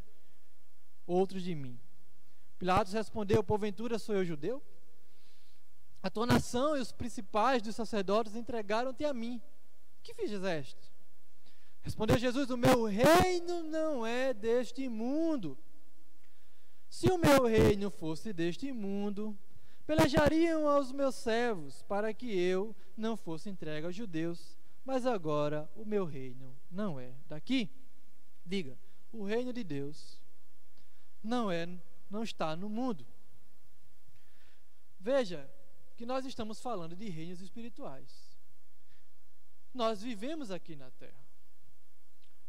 [1.07, 1.81] outros de mim.
[2.59, 4.63] Pilatos respondeu: Porventura sou eu judeu?
[6.03, 9.41] A tua nação e os principais dos sacerdotes entregaram-te a mim.
[10.03, 10.93] Que fizeste?
[11.83, 15.57] Respondeu Jesus: O meu reino não é deste mundo.
[16.89, 19.39] Se o meu reino fosse deste mundo,
[19.87, 24.59] pelejariam aos meus servos para que eu não fosse entregue aos judeus.
[24.85, 27.71] Mas agora o meu reino não é daqui.
[28.45, 28.77] Diga,
[29.13, 30.21] o reino de Deus
[31.23, 31.69] não é,
[32.11, 33.07] não está no mundo.
[34.99, 35.49] Veja
[35.97, 38.37] que nós estamos falando de reinos espirituais.
[39.73, 41.33] Nós vivemos aqui na terra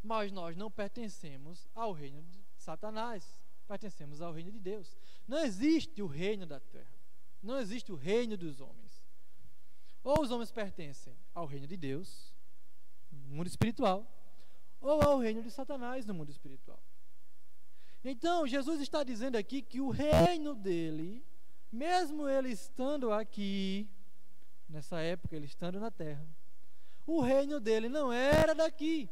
[0.03, 4.97] mas nós não pertencemos ao reino de Satanás, pertencemos ao reino de Deus.
[5.25, 6.93] Não existe o reino da terra,
[7.41, 9.01] não existe o reino dos homens.
[10.03, 12.35] Ou os homens pertencem ao reino de Deus,
[13.09, 14.05] no mundo espiritual,
[14.81, 16.83] ou ao reino de Satanás, no mundo espiritual.
[18.03, 21.25] Então, Jesus está dizendo aqui que o reino dele,
[21.73, 23.89] mesmo ele estando aqui,
[24.69, 26.25] nessa época, ele estando na terra,
[27.05, 29.09] o reino dele não era daqui.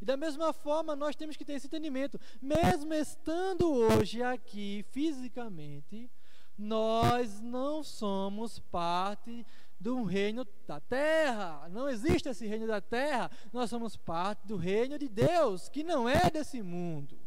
[0.00, 2.20] E da mesma forma, nós temos que ter esse entendimento.
[2.40, 6.10] Mesmo estando hoje aqui fisicamente,
[6.56, 9.44] nós não somos parte
[9.78, 11.68] do reino da terra.
[11.68, 13.30] Não existe esse reino da terra.
[13.52, 17.21] Nós somos parte do reino de Deus, que não é desse mundo.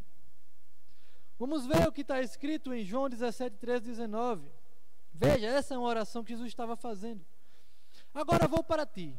[1.37, 4.49] Vamos ver o que está escrito em João 17, 13, 19.
[5.13, 7.25] Veja, essa é uma oração que Jesus estava fazendo.
[8.13, 9.15] Agora vou para ti.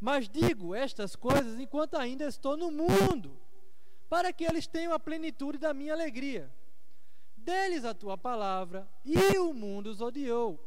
[0.00, 3.40] Mas digo estas coisas enquanto ainda estou no mundo,
[4.08, 6.52] para que eles tenham a plenitude da minha alegria.
[7.36, 10.58] Deles a tua palavra, e o mundo os odiou,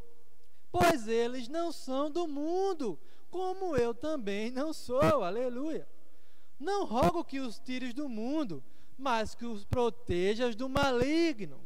[0.72, 3.00] pois eles não são do mundo,
[3.30, 5.24] como eu também não sou.
[5.24, 5.88] Aleluia.
[6.60, 8.64] Não rogo que os tires do mundo,
[8.98, 11.62] mas que os protejas do maligno.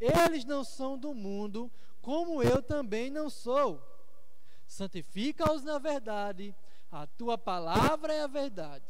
[0.00, 3.82] Eles não são do mundo, como eu também não sou.
[4.66, 6.54] Santifica-os na verdade
[6.90, 8.84] a tua palavra é a verdade.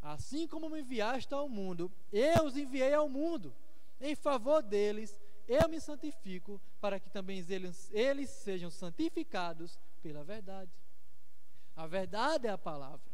[0.00, 3.54] Assim como me enviaste ao mundo, eu os enviei ao mundo.
[4.00, 10.70] Em favor deles, eu me santifico, para que também eles, eles sejam santificados pela verdade.
[11.76, 13.09] A verdade é a palavra.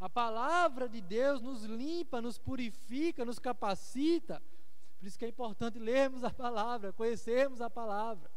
[0.00, 4.42] A palavra de Deus nos limpa, nos purifica, nos capacita.
[4.98, 8.30] Por isso que é importante lermos a palavra, conhecermos a palavra,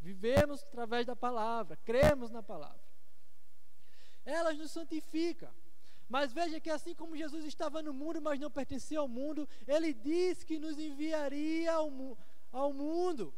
[0.00, 2.88] vivemos através da palavra, cremos na palavra
[4.28, 5.50] elas nos santificam.
[6.08, 9.92] Mas veja que assim como Jesus estava no mundo, mas não pertencia ao mundo, ele
[9.92, 12.16] disse que nos enviaria ao,
[12.50, 13.34] ao mundo,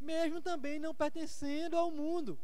[0.00, 2.38] mesmo também não pertencendo ao mundo.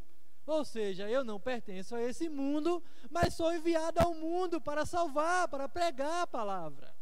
[0.47, 5.49] Ou seja, eu não pertenço a esse mundo, mas sou enviado ao mundo para salvar,
[5.49, 6.95] para pregar a palavra.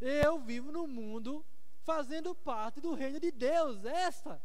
[0.00, 1.44] eu vivo no mundo
[1.84, 3.84] fazendo parte do reino de Deus.
[3.84, 4.42] Essa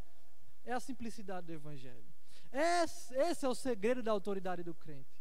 [0.66, 2.06] é a simplicidade do Evangelho.
[2.52, 5.18] Esse, esse é o segredo da autoridade do crente.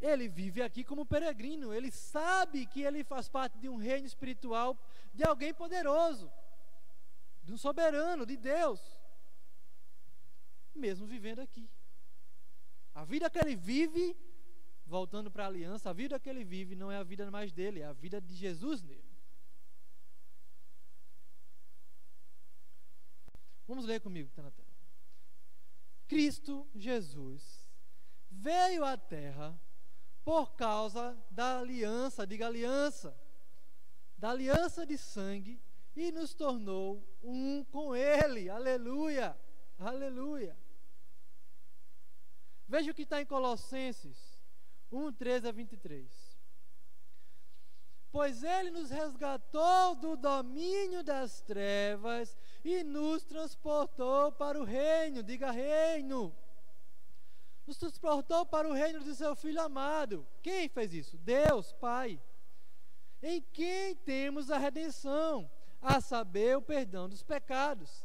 [0.00, 4.78] Ele vive aqui como peregrino, ele sabe que ele faz parte de um reino espiritual,
[5.14, 6.30] de alguém poderoso,
[7.42, 8.80] de um soberano, de Deus,
[10.74, 11.68] mesmo vivendo aqui.
[12.94, 14.16] A vida que ele vive,
[14.86, 17.80] voltando para a aliança, a vida que ele vive não é a vida mais dele,
[17.80, 19.14] é a vida de Jesus nele.
[23.66, 24.68] Vamos ler comigo, está na tela.
[26.06, 27.66] Cristo Jesus
[28.30, 29.58] veio à terra
[30.24, 33.16] por causa da aliança, diga aliança,
[34.16, 35.60] da aliança de sangue
[35.96, 38.48] e nos tornou um com Ele.
[38.48, 39.36] Aleluia,
[39.78, 40.56] aleluia.
[42.66, 44.38] Veja o que está em Colossenses
[44.90, 46.34] 1, 13 a 23
[48.14, 55.50] pois ele nos resgatou do domínio das trevas e nos transportou para o reino, diga
[55.50, 56.32] reino.
[57.66, 60.24] Nos transportou para o reino de seu filho amado.
[60.40, 61.18] Quem fez isso?
[61.18, 62.22] Deus, Pai.
[63.20, 65.50] Em quem temos a redenção,
[65.82, 68.03] a saber, o perdão dos pecados.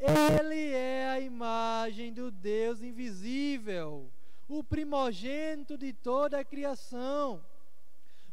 [0.00, 4.10] Ele é a imagem do Deus invisível,
[4.48, 7.44] o primogênito de toda a criação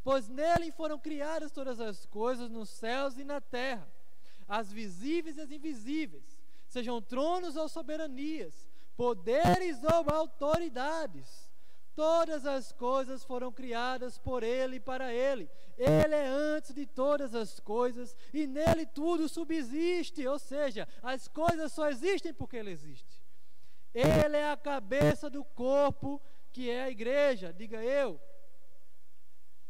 [0.07, 3.86] pois nele foram criadas todas as coisas nos céus e na terra,
[4.47, 6.39] as visíveis e as invisíveis,
[6.70, 11.47] sejam tronos ou soberanias, poderes ou autoridades.
[11.98, 15.50] Todas as coisas foram criadas por Ele e para Ele.
[15.76, 20.28] Ele é antes de todas as coisas e nele tudo subsiste.
[20.28, 23.20] Ou seja, as coisas só existem porque Ele existe.
[23.95, 26.22] Ele é a cabeça do corpo
[26.54, 27.52] que é a igreja.
[27.52, 28.22] Diga eu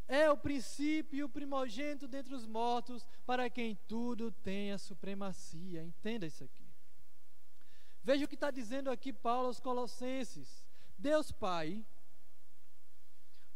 [0.07, 5.81] é o princípio o primogênito dentre os mortos, para quem tudo tem a supremacia.
[5.83, 6.67] Entenda isso aqui.
[8.03, 10.65] Veja o que está dizendo aqui Paulo aos Colossenses.
[10.97, 11.85] Deus Pai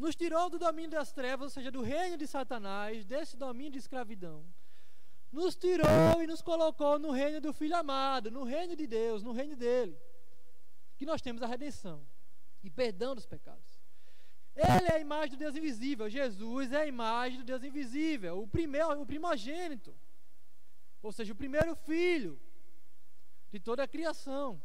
[0.01, 3.77] nos tirou do domínio das trevas, ou seja, do reino de Satanás, desse domínio de
[3.77, 4.43] escravidão.
[5.31, 9.31] Nos tirou e nos colocou no reino do Filho amado, no reino de Deus, no
[9.31, 9.95] reino dele.
[10.97, 12.03] Que nós temos a redenção
[12.63, 13.79] e perdão dos pecados.
[14.55, 16.09] Ele é a imagem do Deus invisível.
[16.09, 19.95] Jesus é a imagem do Deus invisível, o primeiro, o primogênito.
[21.01, 22.41] Ou seja, o primeiro filho
[23.51, 24.61] de toda a criação.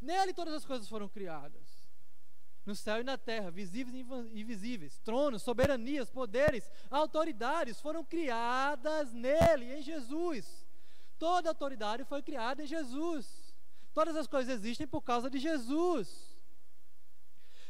[0.00, 1.65] Nele todas as coisas foram criadas.
[2.66, 9.72] No céu e na terra, visíveis e invisíveis, tronos, soberanias, poderes, autoridades foram criadas nele,
[9.72, 10.66] em Jesus.
[11.16, 13.54] Toda autoridade foi criada em Jesus.
[13.94, 16.36] Todas as coisas existem por causa de Jesus.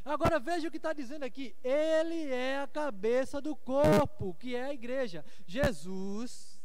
[0.03, 1.55] Agora veja o que está dizendo aqui.
[1.63, 5.23] Ele é a cabeça do corpo, que é a igreja.
[5.45, 6.59] Jesus,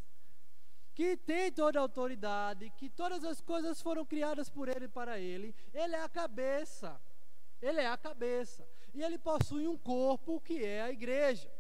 [0.94, 5.20] que tem toda a autoridade, que todas as coisas foram criadas por ele e para
[5.20, 5.54] ele.
[5.74, 7.00] Ele é a cabeça.
[7.62, 8.68] Ele é a cabeça.
[8.94, 11.52] E ele possui um corpo que é a igreja.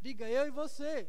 [0.00, 1.08] Diga eu e você.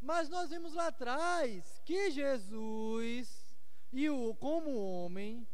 [0.00, 3.54] Mas nós vimos lá atrás que Jesus,
[3.92, 5.46] e o, como homem,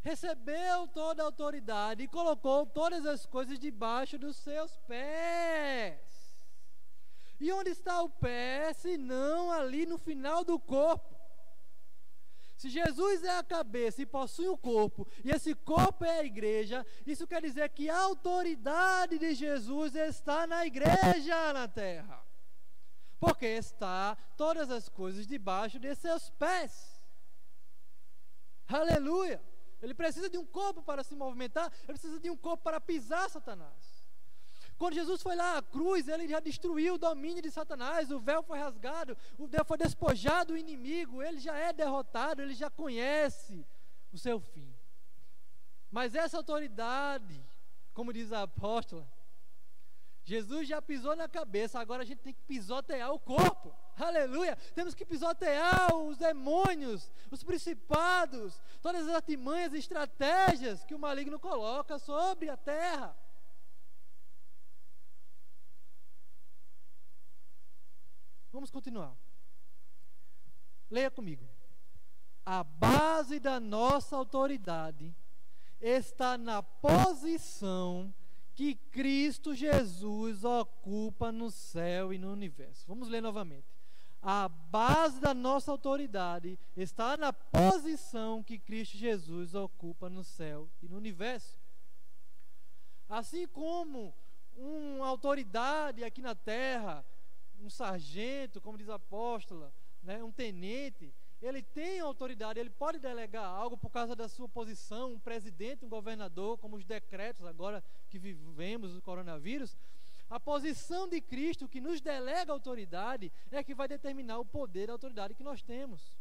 [0.00, 6.38] recebeu toda a autoridade e colocou todas as coisas debaixo dos seus pés.
[7.38, 11.15] E onde está o pé, se não ali no final do corpo?
[12.66, 16.84] Se Jesus é a cabeça e possui o corpo, e esse corpo é a igreja,
[17.06, 22.20] isso quer dizer que a autoridade de Jesus está na igreja na terra.
[23.20, 27.00] Porque está todas as coisas debaixo de seus pés.
[28.66, 29.40] Aleluia!
[29.80, 33.30] Ele precisa de um corpo para se movimentar, ele precisa de um corpo para pisar
[33.30, 33.95] Satanás.
[34.78, 38.42] Quando Jesus foi lá à cruz, ele já destruiu o domínio de Satanás, o véu
[38.42, 43.64] foi rasgado, o véu foi despojado do inimigo, ele já é derrotado, ele já conhece
[44.12, 44.74] o seu fim.
[45.90, 47.42] Mas essa autoridade,
[47.94, 49.08] como diz a apóstola,
[50.22, 53.72] Jesus já pisou na cabeça, agora a gente tem que pisotear o corpo.
[53.96, 54.56] Aleluia!
[54.74, 61.38] Temos que pisotear os demônios, os principados, todas as artimanhas e estratégias que o maligno
[61.38, 63.16] coloca sobre a terra.
[68.56, 69.14] Vamos continuar.
[70.90, 71.46] Leia comigo.
[72.42, 75.14] A base da nossa autoridade
[75.78, 78.14] está na posição
[78.54, 82.86] que Cristo Jesus ocupa no céu e no universo.
[82.88, 83.76] Vamos ler novamente.
[84.22, 90.88] A base da nossa autoridade está na posição que Cristo Jesus ocupa no céu e
[90.88, 91.60] no universo.
[93.06, 94.14] Assim como
[94.56, 97.04] uma autoridade aqui na terra,
[97.60, 103.44] um sargento, como diz a apóstola, né, um tenente, ele tem autoridade, ele pode delegar
[103.44, 108.18] algo por causa da sua posição, um presidente, um governador, como os decretos agora que
[108.18, 109.76] vivemos o coronavírus.
[110.28, 114.94] A posição de Cristo que nos delega autoridade é que vai determinar o poder da
[114.94, 116.16] autoridade que nós temos.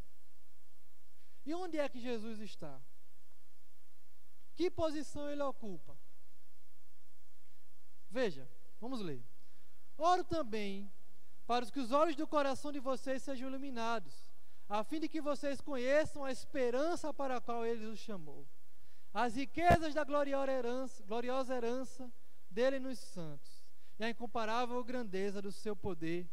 [1.45, 2.79] E onde é que Jesus está?
[4.55, 5.97] Que posição ele ocupa?
[8.09, 9.23] Veja, vamos ler.
[9.97, 10.91] Oro também
[11.45, 14.31] para que os olhos do coração de vocês sejam iluminados,
[14.67, 18.47] a fim de que vocês conheçam a esperança para a qual ele os chamou,
[19.13, 20.05] as riquezas da
[20.49, 22.11] herança, gloriosa herança
[22.49, 23.63] dele nos santos,
[23.99, 26.27] e a incomparável grandeza do seu poder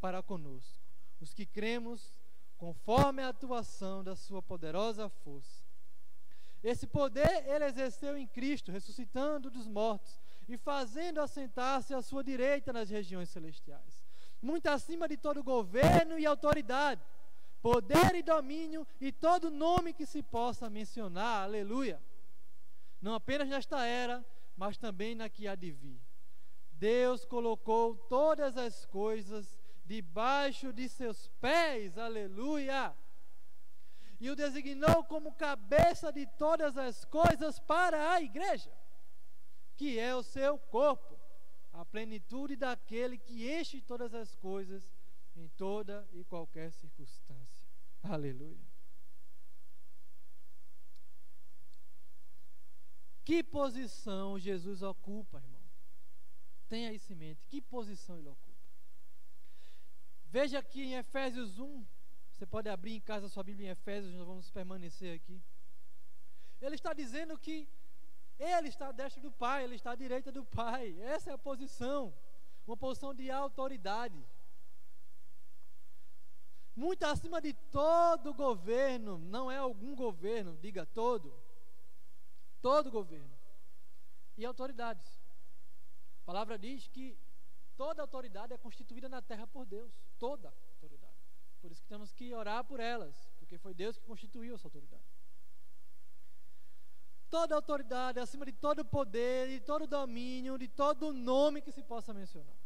[0.00, 0.84] para conosco,
[1.20, 2.14] os que cremos
[2.58, 5.64] conforme a atuação da sua poderosa força.
[6.62, 12.72] Esse poder ele exerceu em Cristo, ressuscitando dos mortos e fazendo assentar-se à sua direita
[12.72, 13.95] nas regiões celestiais,
[14.46, 17.02] muito acima de todo governo e autoridade,
[17.60, 21.42] poder e domínio e todo nome que se possa mencionar.
[21.42, 22.00] Aleluia.
[23.02, 24.24] Não apenas nesta era,
[24.56, 26.00] mas também na que há de vir.
[26.70, 32.94] Deus colocou todas as coisas debaixo de seus pés, aleluia.
[34.20, 38.70] E o designou como cabeça de todas as coisas para a igreja,
[39.76, 41.15] que é o seu corpo,
[41.76, 44.82] a plenitude daquele que enche todas as coisas
[45.34, 47.68] em toda e qualquer circunstância.
[48.02, 48.66] Aleluia.
[53.24, 55.62] Que posição Jesus ocupa, irmão?
[56.68, 57.44] Tenha isso em mente.
[57.46, 58.46] Que posição ele ocupa?
[60.26, 61.84] Veja aqui em Efésios 1,
[62.30, 65.42] você pode abrir em casa a sua Bíblia em Efésios, nós vamos permanecer aqui.
[66.60, 67.68] Ele está dizendo que
[68.38, 70.96] ele está à destra do Pai, ele está à direita do Pai.
[71.00, 72.14] Essa é a posição,
[72.66, 74.24] uma posição de autoridade.
[76.74, 81.32] Muito acima de todo governo, não é algum governo, diga todo.
[82.60, 83.34] Todo governo.
[84.36, 85.06] E autoridades.
[86.22, 87.18] A palavra diz que
[87.76, 89.92] Toda autoridade é constituída na terra por Deus.
[90.18, 91.14] Toda autoridade.
[91.60, 95.04] Por isso que temos que orar por elas, porque foi Deus que constituiu essa autoridade.
[97.28, 102.14] Toda autoridade, acima de todo poder, de todo domínio, de todo nome que se possa
[102.14, 102.56] mencionar.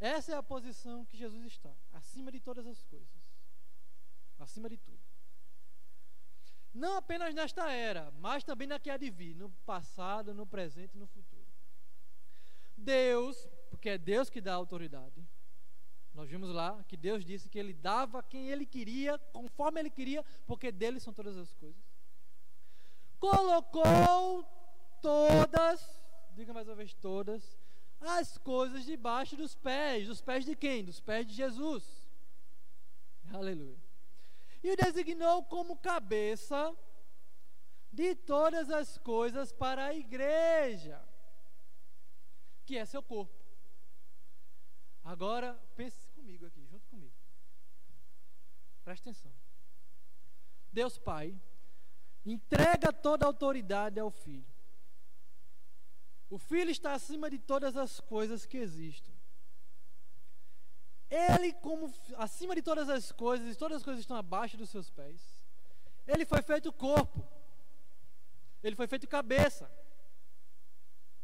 [0.00, 3.08] Essa é a posição que Jesus está, acima de todas as coisas.
[4.38, 4.98] Acima de tudo.
[6.74, 10.96] Não apenas nesta era, mas também na que há de vir, no passado, no presente
[10.96, 11.46] e no futuro.
[12.76, 13.46] Deus
[13.82, 15.26] porque é Deus que dá autoridade.
[16.14, 20.22] Nós vimos lá que Deus disse que Ele dava quem Ele queria, conforme Ele queria,
[20.46, 21.82] porque dele são todas as coisas.
[23.22, 24.44] Colocou
[25.00, 26.02] todas,
[26.32, 27.56] diga mais uma vez todas,
[28.00, 30.08] as coisas debaixo dos pés.
[30.08, 30.84] Dos pés de quem?
[30.84, 31.84] Dos pés de Jesus.
[33.32, 33.80] Aleluia.
[34.60, 36.76] E o designou como cabeça
[37.92, 41.00] de todas as coisas para a igreja,
[42.66, 43.40] que é seu corpo.
[45.04, 47.14] Agora, pense comigo aqui, junto comigo.
[48.82, 49.32] Preste atenção.
[50.72, 51.40] Deus Pai
[52.24, 54.46] entrega toda a autoridade ao Filho.
[56.30, 59.14] O Filho está acima de todas as coisas que existem.
[61.10, 64.88] Ele, como acima de todas as coisas, e todas as coisas estão abaixo dos seus
[64.88, 65.20] pés.
[66.06, 67.22] Ele foi feito corpo.
[68.62, 69.70] Ele foi feito cabeça.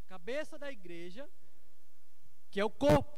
[0.07, 1.27] Cabeça da igreja,
[2.51, 3.17] que é o corpo.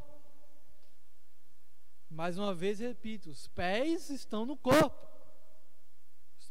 [2.09, 5.10] Mais uma vez repito: os pés estão no corpo.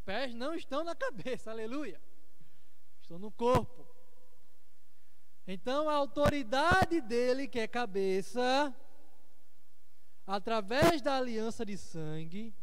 [0.10, 2.02] Pés não estão na cabeça, aleluia.
[3.00, 3.88] Estão no corpo.
[5.46, 8.76] Então a autoridade dele, que é cabeça,
[10.26, 12.56] através da aliança de sangue,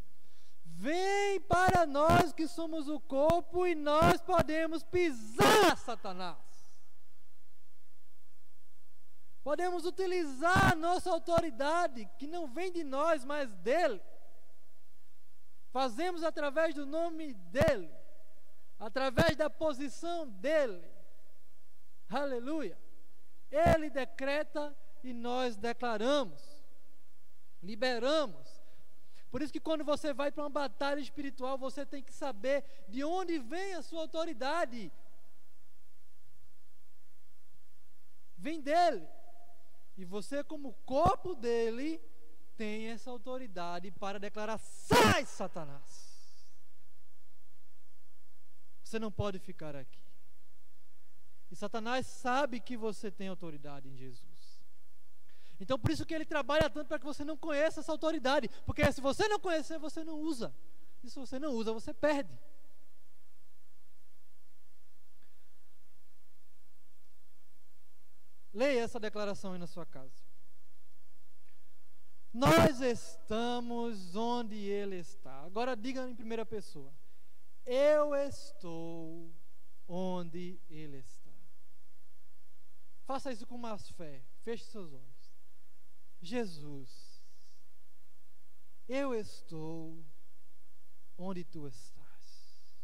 [0.65, 6.37] vem para nós que somos o corpo e nós podemos pisar Satanás.
[9.45, 14.03] Podemos utilizar a nossa autoridade, que não vem de nós, mas dele.
[15.77, 17.95] Fazemos através do nome dele,
[18.79, 20.83] através da posição dele.
[22.09, 22.79] Aleluia.
[23.51, 24.75] Ele decreta
[25.05, 26.41] e nós declaramos,
[27.63, 28.49] liberamos.
[29.31, 33.05] Por isso que quando você vai para uma batalha espiritual, você tem que saber de
[33.05, 34.91] onde vem a sua autoridade.
[38.39, 39.07] Vem dele.
[39.95, 42.01] E você, como corpo dele,
[42.57, 46.07] tem essa autoridade para declarar: sai, Satanás!
[48.83, 50.01] Você não pode ficar aqui.
[51.51, 54.61] E Satanás sabe que você tem autoridade em Jesus.
[55.59, 58.49] Então por isso que ele trabalha tanto para que você não conheça essa autoridade.
[58.65, 60.55] Porque se você não conhecer, você não usa.
[61.03, 62.37] E se você não usa, você perde.
[68.53, 70.26] Leia essa declaração aí na sua casa.
[72.37, 75.41] Nós estamos onde Ele está.
[75.45, 76.93] Agora diga em primeira pessoa:
[77.65, 79.35] Eu estou
[79.89, 81.33] onde Ele está.
[83.07, 84.23] Faça isso com mais fé.
[84.43, 85.35] Feche seus olhos.
[86.21, 87.25] Jesus,
[88.87, 90.05] eu estou
[91.17, 92.77] onde Tu estás.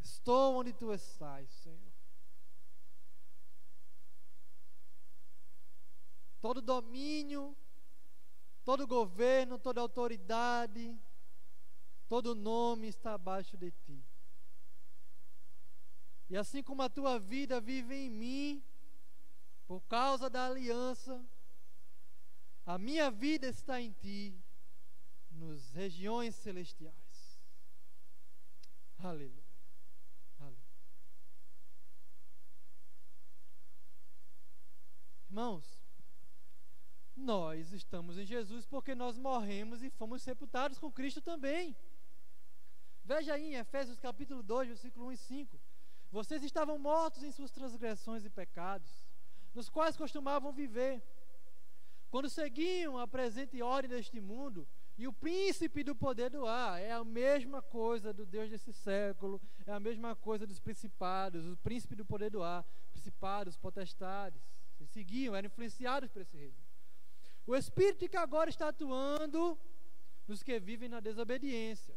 [0.00, 1.81] Estou onde Tu estás, Senhor.
[6.42, 7.56] Todo domínio,
[8.64, 10.98] todo governo, toda autoridade,
[12.08, 14.04] todo nome está abaixo de ti.
[16.28, 18.64] E assim como a tua vida vive em mim,
[19.68, 21.24] por causa da aliança,
[22.66, 24.36] a minha vida está em ti,
[25.30, 27.40] nos regiões celestiais.
[28.98, 29.44] Aleluia.
[30.40, 30.62] Aleluia.
[35.28, 35.81] Irmãos,
[37.16, 41.76] nós estamos em Jesus porque nós morremos e fomos sepultados com Cristo também.
[43.04, 45.60] Veja aí em Efésios capítulo 2, versículo 1 e 5.
[46.10, 48.90] Vocês estavam mortos em suas transgressões e pecados,
[49.54, 51.02] nos quais costumavam viver,
[52.10, 56.92] quando seguiam a presente ordem deste mundo, e o príncipe do poder do ar é
[56.92, 61.96] a mesma coisa do Deus desse século, é a mesma coisa dos principados, o príncipe
[61.96, 64.42] do poder do ar, principados, potestades.
[64.84, 66.61] Seguiam, eram influenciados por esse reino.
[67.46, 69.58] O Espírito que agora está atuando
[70.26, 71.96] nos que vivem na desobediência.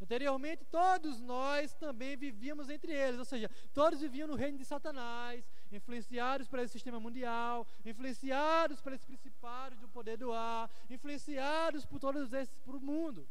[0.00, 5.48] Anteriormente, todos nós também vivíamos entre eles, ou seja, todos viviam no reino de Satanás,
[5.72, 12.58] influenciados esse sistema mundial, influenciados esses principados do poder do ar, influenciados por todos esses,
[12.60, 13.26] por o mundo.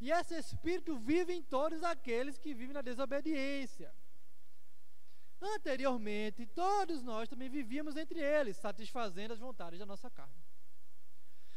[0.00, 3.92] E esse espírito vive em todos aqueles que vivem na desobediência.
[5.46, 10.42] Anteriormente, todos nós também vivíamos entre eles, satisfazendo as vontades da nossa carne,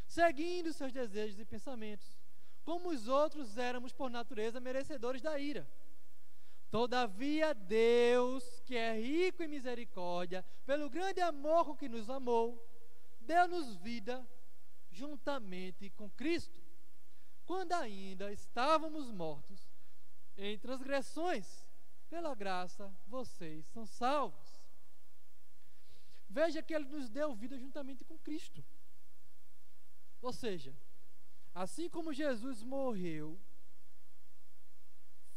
[0.05, 2.19] seguindo seus desejos e pensamentos.
[2.65, 5.65] Como os outros éramos, por natureza, merecedores da ira.
[6.69, 12.61] Todavia, Deus, que é rico em misericórdia, pelo grande amor com que nos amou,
[13.21, 14.27] deu-nos vida
[14.91, 16.61] juntamente com Cristo,
[17.45, 19.65] quando ainda estávamos mortos
[20.35, 21.65] em transgressões
[22.09, 24.47] pela graça, vocês são salvos.
[26.29, 28.63] Veja que Ele nos deu vida juntamente com Cristo.
[30.21, 30.75] Ou seja,
[31.53, 33.39] assim como Jesus morreu,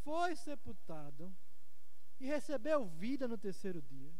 [0.02, 1.32] foi sepultado
[2.18, 4.12] e recebeu vida no terceiro dia,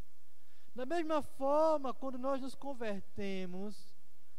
[0.74, 3.94] da mesma forma, quando nós nos convertemos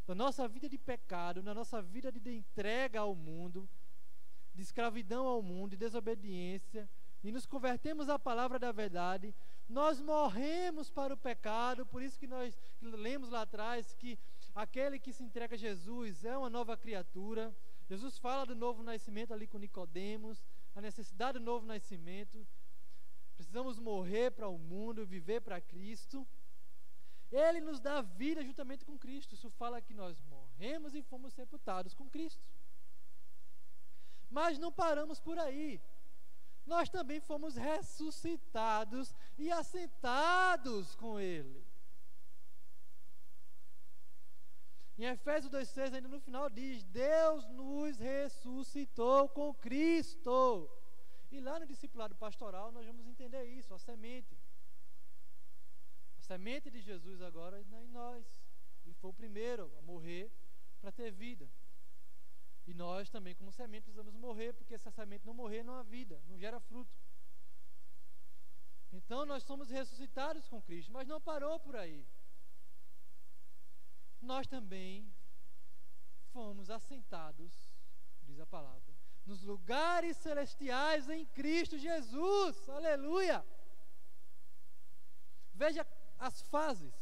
[0.07, 3.69] da nossa vida de pecado, na nossa vida de entrega ao mundo,
[4.53, 6.89] de escravidão ao mundo, de desobediência,
[7.23, 9.33] e nos convertemos à palavra da verdade,
[9.69, 14.17] nós morremos para o pecado, por isso que nós lemos lá atrás que
[14.55, 17.55] aquele que se entrega a Jesus é uma nova criatura.
[17.87, 20.43] Jesus fala do novo nascimento ali com Nicodemos,
[20.75, 22.45] a necessidade do novo nascimento.
[23.35, 26.27] Precisamos morrer para o mundo, viver para Cristo.
[27.31, 29.35] Ele nos dá vida juntamente com Cristo.
[29.35, 32.43] Isso fala que nós morremos e fomos sepultados com Cristo.
[34.29, 35.81] Mas não paramos por aí
[36.65, 41.65] nós também fomos ressuscitados e assentados com Ele.
[44.97, 50.69] Em Efésios 2,6, ainda no final, diz: Deus nos ressuscitou com Cristo.
[51.31, 54.37] E lá no discipulado pastoral nós vamos entender isso, a semente.
[56.19, 58.25] A semente de Jesus agora é em nós.
[58.85, 60.31] Ele foi o primeiro a morrer
[60.79, 61.49] para ter vida.
[62.71, 65.83] E nós também, como semente, precisamos morrer, porque se a semente não morrer, não há
[65.83, 66.97] vida, não gera fruto.
[68.93, 72.07] Então nós somos ressuscitados com Cristo, mas não parou por aí.
[74.21, 75.13] Nós também
[76.31, 77.53] fomos assentados,
[78.23, 78.93] diz a palavra,
[79.25, 82.69] nos lugares celestiais em Cristo Jesus.
[82.69, 83.45] Aleluia!
[85.53, 85.85] Veja
[86.17, 86.95] as fases.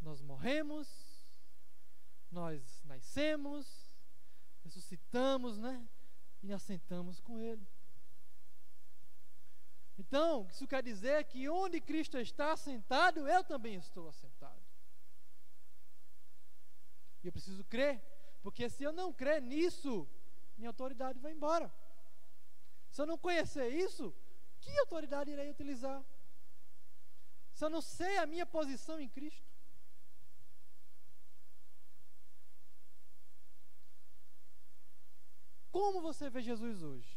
[0.00, 0.88] Nós morremos,
[2.32, 3.77] nós nascemos,
[4.88, 5.86] ressuscitamos, né?
[6.42, 7.66] E assentamos com Ele.
[9.98, 14.62] Então, isso quer dizer que onde Cristo está assentado, eu também estou assentado.
[17.22, 18.00] E eu preciso crer,
[18.40, 20.08] porque se eu não crer nisso,
[20.56, 21.72] minha autoridade vai embora.
[22.90, 24.14] Se eu não conhecer isso,
[24.60, 26.02] que autoridade irei utilizar?
[27.52, 29.44] Se eu não sei a minha posição em Cristo?
[35.78, 37.16] Como você vê Jesus hoje?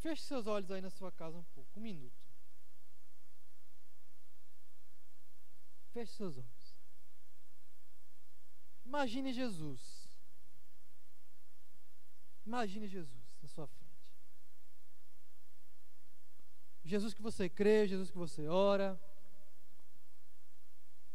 [0.00, 2.28] Feche seus olhos aí na sua casa um pouco, um minuto.
[5.94, 6.76] Feche seus olhos.
[8.84, 9.82] Imagine Jesus.
[12.44, 14.14] Imagine Jesus na sua frente.
[16.84, 19.00] Jesus que você crê, Jesus que você ora,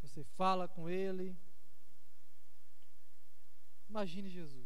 [0.02, 1.38] você fala com Ele.
[3.88, 4.63] Imagine Jesus.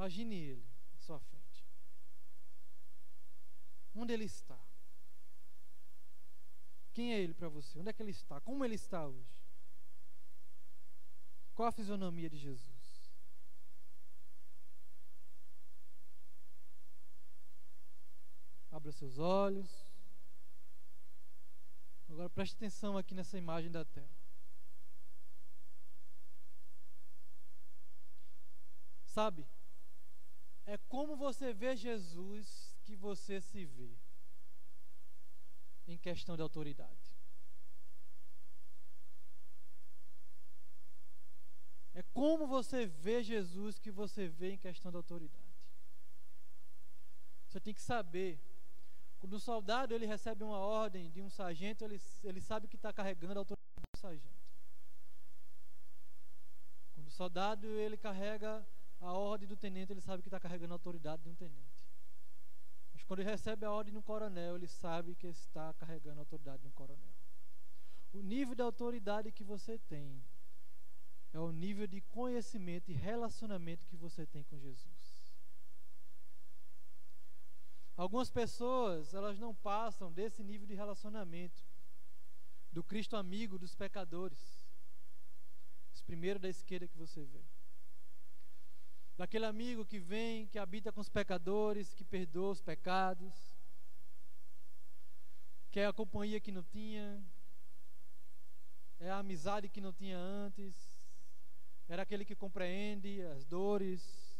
[0.00, 1.68] Imagine Ele na sua frente.
[3.94, 4.58] Onde Ele está?
[6.94, 7.78] Quem é Ele para você?
[7.78, 8.40] Onde é que Ele está?
[8.40, 9.38] Como Ele está hoje?
[11.54, 13.12] Qual a fisionomia de Jesus?
[18.72, 19.70] Abra seus olhos.
[22.08, 24.08] Agora preste atenção aqui nessa imagem da tela.
[29.04, 29.46] Sabe?
[30.74, 32.46] É como você vê Jesus
[32.84, 33.92] que você se vê
[35.88, 37.08] em questão de autoridade.
[41.92, 45.58] É como você vê Jesus que você vê em questão de autoridade.
[47.48, 48.40] Você tem que saber
[49.18, 52.92] quando o soldado ele recebe uma ordem de um sargento, ele, ele sabe que está
[52.92, 54.46] carregando a autoridade do sargento.
[56.94, 58.64] Quando o soldado ele carrega
[59.00, 61.88] a ordem do tenente, ele sabe que está carregando a autoridade de um tenente.
[62.92, 66.22] Mas quando ele recebe a ordem de um coronel, ele sabe que está carregando a
[66.22, 67.14] autoridade de um coronel.
[68.12, 70.22] O nível de autoridade que você tem
[71.32, 75.20] é o nível de conhecimento e relacionamento que você tem com Jesus.
[77.96, 81.62] Algumas pessoas, elas não passam desse nível de relacionamento
[82.72, 84.66] do Cristo amigo dos pecadores.
[85.92, 87.42] Esse primeiro da esquerda que você vê.
[89.20, 93.34] Daquele amigo que vem, que habita com os pecadores, que perdoa os pecados,
[95.70, 97.22] que é a companhia que não tinha,
[98.98, 100.74] é a amizade que não tinha antes,
[101.86, 104.34] era aquele que compreende as dores,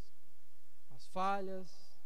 [0.92, 2.00] as falhas,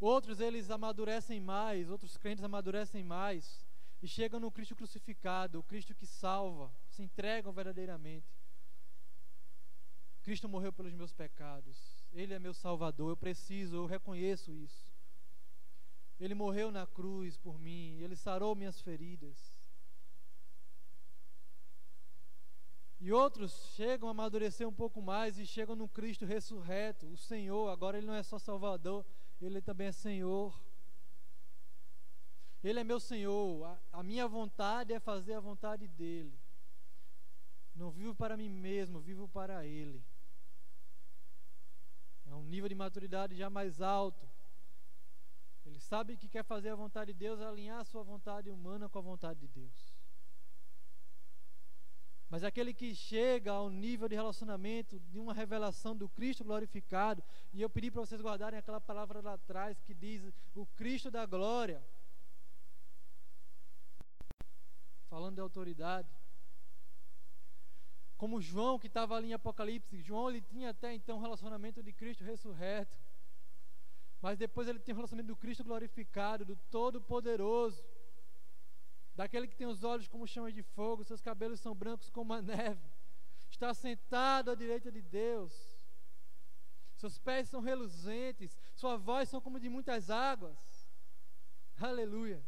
[0.00, 3.64] Outros eles amadurecem mais, outros crentes amadurecem mais
[4.02, 8.39] e chegam no Cristo crucificado, o Cristo que salva, se entregam verdadeiramente.
[10.30, 11.76] Cristo morreu pelos meus pecados.
[12.12, 14.86] Ele é meu salvador, eu preciso, eu reconheço isso.
[16.20, 19.36] Ele morreu na cruz por mim, ele sarou minhas feridas.
[23.00, 27.68] E outros chegam a amadurecer um pouco mais e chegam no Cristo ressurreto, o Senhor.
[27.68, 29.04] Agora ele não é só Salvador,
[29.42, 30.56] ele também é Senhor.
[32.62, 33.64] Ele é meu Senhor.
[33.64, 36.38] A, a, minha vontade é fazer a vontade dele.
[37.74, 40.00] Não vivo para mim mesmo, vivo para Ele.
[42.30, 44.28] É um nível de maturidade já mais alto.
[45.66, 48.98] Ele sabe que quer fazer a vontade de Deus, alinhar a sua vontade humana com
[48.98, 49.92] a vontade de Deus.
[52.28, 57.20] Mas aquele que chega ao nível de relacionamento de uma revelação do Cristo glorificado,
[57.52, 60.22] e eu pedi para vocês guardarem aquela palavra lá atrás que diz
[60.54, 61.84] o Cristo da glória.
[65.08, 66.19] Falando de autoridade.
[68.20, 71.92] Como João que estava ali em Apocalipse, João ele tinha até então um relacionamento de
[72.00, 72.96] Cristo ressurreto.
[74.20, 77.82] Mas depois ele tem um relacionamento do Cristo glorificado, do Todo-Poderoso
[79.20, 82.40] daquele que tem os olhos como chamas de fogo, seus cabelos são brancos como a
[82.40, 82.90] neve,
[83.50, 85.52] está sentado à direita de Deus,
[86.96, 90.58] seus pés são reluzentes, sua voz são como de muitas águas.
[91.78, 92.42] Aleluia.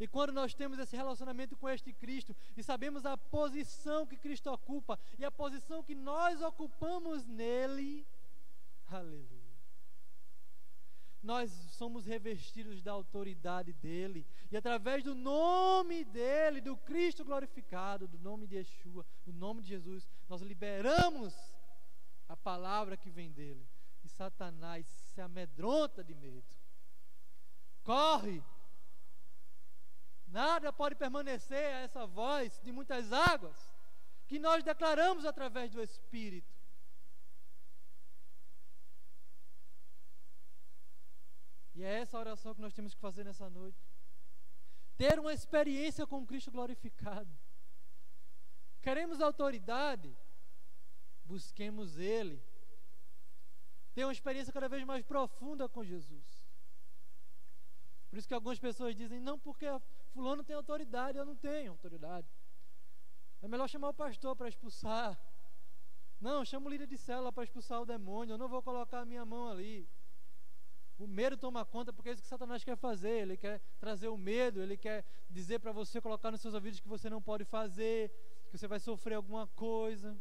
[0.00, 4.50] E quando nós temos esse relacionamento com este Cristo e sabemos a posição que Cristo
[4.50, 8.06] ocupa e a posição que nós ocupamos nele,
[8.86, 9.50] aleluia.
[11.22, 18.18] Nós somos revestidos da autoridade dele, e através do nome dele, do Cristo glorificado, do
[18.18, 21.34] nome de Yeshua, do nome de Jesus, nós liberamos
[22.26, 23.68] a palavra que vem dele,
[24.02, 26.56] e Satanás se amedronta de medo,
[27.82, 28.42] corre,
[30.30, 33.58] nada pode permanecer a essa voz de muitas águas,
[34.26, 36.54] que nós declaramos através do Espírito.
[41.74, 43.80] E é essa oração que nós temos que fazer nessa noite.
[44.96, 47.30] Ter uma experiência com Cristo glorificado.
[48.82, 50.14] Queremos autoridade,
[51.24, 52.42] busquemos Ele.
[53.94, 56.44] Tenha uma experiência cada vez mais profunda com Jesus.
[58.08, 59.66] Por isso que algumas pessoas dizem, não, porque
[60.12, 62.28] fulano tem autoridade, eu não tenho autoridade.
[63.42, 65.18] É melhor chamar o pastor para expulsar.
[66.20, 69.06] Não, chama o líder de célula para expulsar o demônio, eu não vou colocar a
[69.06, 69.88] minha mão ali.
[70.98, 73.22] O medo toma conta, porque é isso que Satanás quer fazer.
[73.22, 76.86] Ele quer trazer o medo, ele quer dizer para você, colocar nos seus ouvidos que
[76.86, 78.10] você não pode fazer,
[78.50, 80.14] que você vai sofrer alguma coisa.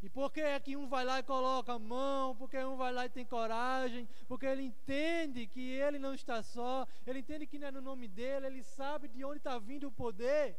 [0.00, 2.36] E por que é que um vai lá e coloca a mão?
[2.36, 4.08] Porque um vai lá e tem coragem?
[4.28, 8.06] Porque ele entende que ele não está só, ele entende que não é no nome
[8.06, 10.56] dele, ele sabe de onde está vindo o poder.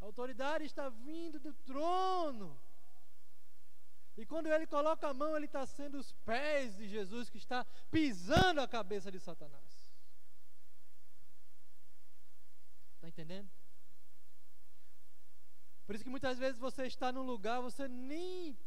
[0.00, 2.56] A autoridade está vindo do trono.
[4.16, 7.66] E quando ele coloca a mão, ele está sendo os pés de Jesus que está
[7.90, 9.94] pisando a cabeça de Satanás.
[12.94, 13.55] Está entendendo?
[15.86, 18.58] Por isso que muitas vezes você está num lugar, você nem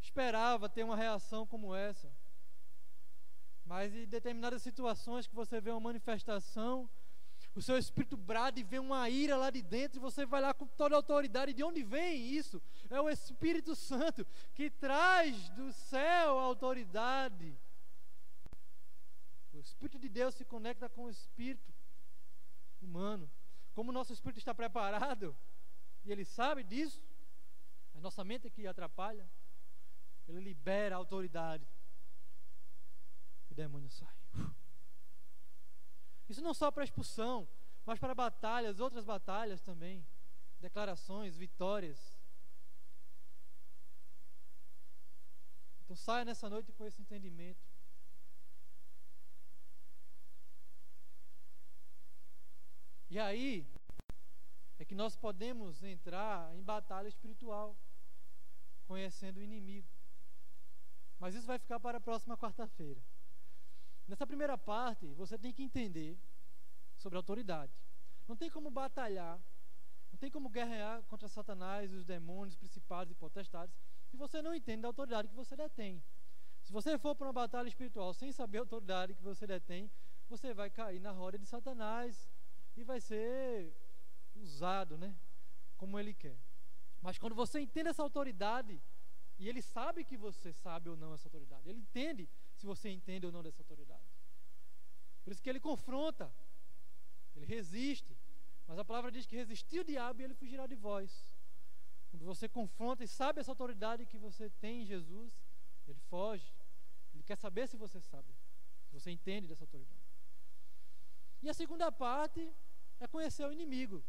[0.00, 2.12] esperava ter uma reação como essa.
[3.64, 6.90] Mas em determinadas situações que você vê uma manifestação,
[7.54, 10.52] o seu espírito brada e vê uma ira lá de dentro, e você vai lá
[10.52, 11.52] com toda a autoridade.
[11.52, 12.60] De onde vem isso?
[12.90, 17.56] É o Espírito Santo que traz do céu a autoridade.
[19.52, 21.72] O Espírito de Deus se conecta com o Espírito
[22.80, 23.30] humano.
[23.74, 25.36] Como o nosso espírito está preparado,
[26.04, 27.02] e ele sabe disso,
[27.94, 29.28] a nossa mente é que atrapalha,
[30.28, 31.66] ele libera a autoridade.
[33.50, 34.14] O demônio sai.
[36.28, 37.48] Isso não só para expulsão,
[37.84, 40.06] mas para batalhas, outras batalhas também.
[40.60, 42.18] Declarações, vitórias.
[45.84, 47.60] Então saia nessa noite com esse entendimento.
[53.10, 53.66] E aí
[54.82, 57.78] é que nós podemos entrar em batalha espiritual,
[58.84, 59.88] conhecendo o inimigo.
[61.20, 63.00] Mas isso vai ficar para a próxima quarta-feira.
[64.08, 66.18] Nessa primeira parte, você tem que entender
[66.96, 67.72] sobre autoridade.
[68.26, 69.40] Não tem como batalhar,
[70.10, 73.78] não tem como guerrear contra Satanás, os demônios, principados e potestades,
[74.08, 76.02] se você não entende a autoridade que você detém.
[76.60, 79.88] Se você for para uma batalha espiritual sem saber a autoridade que você detém,
[80.28, 82.28] você vai cair na roda de Satanás
[82.76, 83.72] e vai ser
[84.42, 85.16] usado, né?
[85.76, 86.38] Como ele quer.
[87.00, 88.80] Mas quando você entende essa autoridade,
[89.38, 93.26] e ele sabe que você sabe ou não essa autoridade, ele entende se você entende
[93.26, 94.08] ou não dessa autoridade.
[95.24, 96.32] Por isso que ele confronta,
[97.34, 98.16] ele resiste.
[98.66, 101.10] Mas a palavra diz que resistir o diabo e ele fugirá de vós.
[102.10, 105.32] Quando você confronta e sabe essa autoridade que você tem em Jesus,
[105.88, 106.52] ele foge.
[107.14, 108.32] Ele quer saber se você sabe,
[108.86, 110.06] se você entende dessa autoridade.
[111.42, 112.54] E a segunda parte
[113.00, 114.04] é conhecer o inimigo.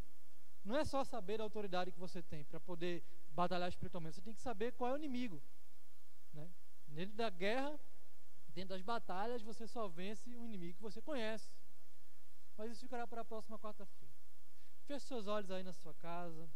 [0.64, 4.16] Não é só saber a autoridade que você tem para poder batalhar espiritualmente.
[4.16, 5.42] Você tem que saber qual é o inimigo.
[6.32, 6.48] Né?
[6.88, 7.78] Dentro da guerra,
[8.54, 11.52] Dentro das batalhas, você só vence um inimigo que você conhece.
[12.56, 14.14] Mas isso ficará para a próxima quarta-feira.
[14.86, 16.48] Feche seus olhos aí na sua casa.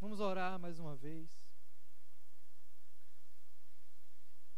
[0.00, 1.28] Vamos orar mais uma vez.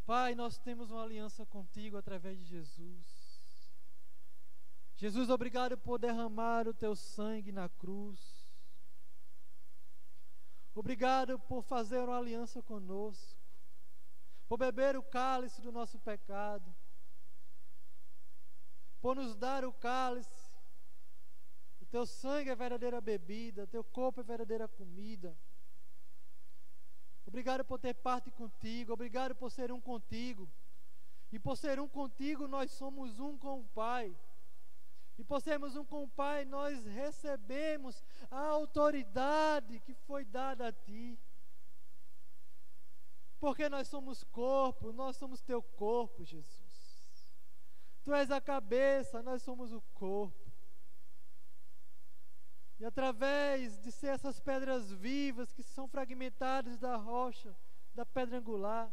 [0.05, 3.14] Pai, nós temos uma aliança contigo através de Jesus.
[4.97, 8.21] Jesus, obrigado por derramar o teu sangue na cruz.
[10.75, 13.45] Obrigado por fazer uma aliança conosco
[14.49, 16.75] por beber o cálice do nosso pecado,
[19.01, 20.55] por nos dar o cálice.
[21.81, 25.37] O teu sangue é verdadeira bebida, o teu corpo é verdadeira comida.
[27.27, 30.49] Obrigado por ter parte contigo, obrigado por ser um contigo.
[31.33, 34.17] E por ser um contigo, nós somos um com o Pai.
[35.17, 40.73] E por sermos um com o Pai, nós recebemos a autoridade que foi dada a
[40.73, 41.19] Ti.
[43.39, 46.65] Porque nós somos corpo, nós somos teu corpo, Jesus.
[48.03, 50.53] Tu és a cabeça, nós somos o corpo.
[52.81, 57.57] E através de ser essas pedras vivas que são fragmentadas da rocha,
[57.95, 58.93] da pedra angular,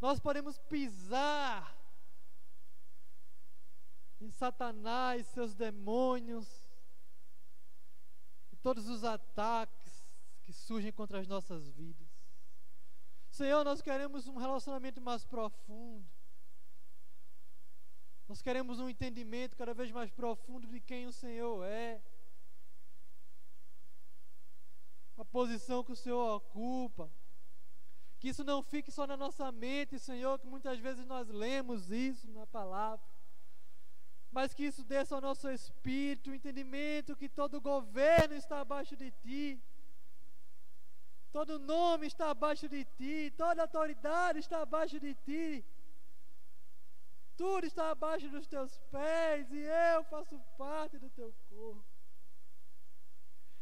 [0.00, 1.81] nós podemos pisar
[4.22, 6.64] em Satanás, seus demônios,
[8.52, 9.92] e todos os ataques
[10.42, 12.08] que surgem contra as nossas vidas.
[13.30, 16.06] Senhor, nós queremos um relacionamento mais profundo.
[18.28, 22.02] Nós queremos um entendimento cada vez mais profundo de quem o Senhor é.
[25.16, 27.10] A posição que o Senhor ocupa.
[28.18, 32.30] Que isso não fique só na nossa mente, Senhor, que muitas vezes nós lemos isso
[32.30, 33.11] na palavra.
[34.32, 39.10] Mas que isso desça ao nosso espírito, o entendimento que todo governo está abaixo de
[39.22, 39.62] ti,
[41.30, 45.64] todo nome está abaixo de ti, toda autoridade está abaixo de ti,
[47.36, 49.60] tudo está abaixo dos teus pés e
[49.94, 51.84] eu faço parte do teu corpo.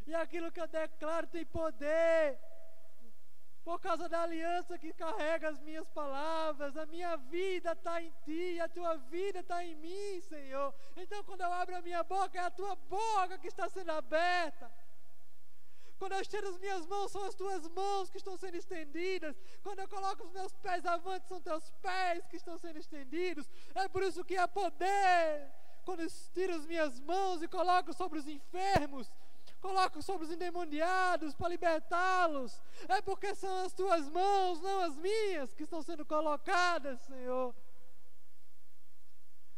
[0.07, 2.39] E aquilo que eu declaro tem poder
[3.64, 8.58] por causa da aliança que carrega as minhas palavras, a minha vida está em ti,
[8.61, 10.74] a tua vida está em mim, Senhor.
[10.96, 14.70] Então, quando eu abro a minha boca, é a tua boca que está sendo aberta.
[15.98, 19.36] Quando eu estendo as minhas mãos, são as tuas mãos que estão sendo estendidas.
[19.62, 23.46] Quando eu coloco os meus pés avante, são teus pés que estão sendo estendidos.
[23.74, 25.52] É por isso que há poder.
[25.84, 29.12] Quando eu estiro as minhas mãos e coloco sobre os enfermos,
[29.61, 32.61] coloco sobre os endemoniados para libertá-los.
[32.88, 37.54] É porque são as tuas mãos, não as minhas, que estão sendo colocadas, Senhor.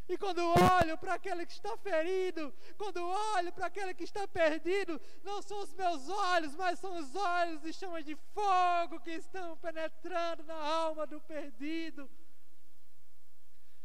[0.08, 5.00] E quando olho para aquele que está ferido, quando olho para aquele que está perdido,
[5.22, 9.56] não são os meus olhos, mas são os olhos de chamas de fogo que estão
[9.56, 12.10] penetrando na alma do perdido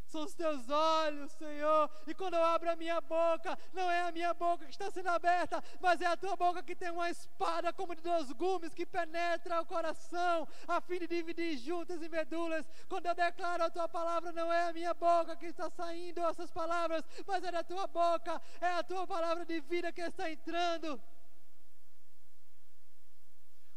[0.08, 1.90] são os teus olhos, Senhor.
[2.06, 5.08] E quando eu abro a minha boca, não é a minha boca que está sendo
[5.08, 8.86] aberta, mas é a tua boca que tem uma espada como de dois gumes que
[8.86, 12.64] penetra o coração, a fim de dividir juntas e medulas.
[12.88, 16.50] Quando eu declaro a tua palavra, não é a minha boca que está saindo essas
[16.50, 21.00] palavras, mas é da tua boca, é a tua palavra de vida que está entrando.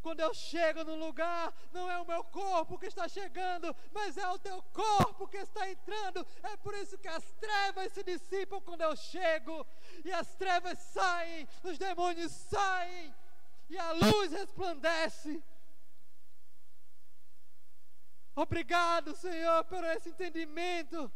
[0.02, 4.28] Quando eu chego no lugar, não é o meu corpo que está chegando, mas é
[4.30, 6.26] o teu corpo que está entrando.
[6.42, 9.66] É por isso que as trevas se dissipam quando eu chego,
[10.04, 13.14] e as trevas saem, os demônios saem,
[13.70, 15.44] e a luz resplandece.
[18.36, 21.12] Obrigado, Senhor, por esse entendimento.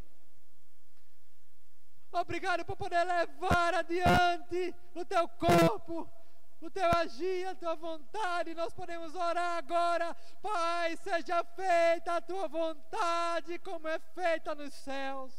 [2.12, 6.10] Obrigado por poder levar adiante o teu corpo
[6.66, 8.56] o teu agir, a tua vontade.
[8.56, 15.34] Nós podemos orar agora, Pai, seja feita a tua vontade, como é feita nos céus.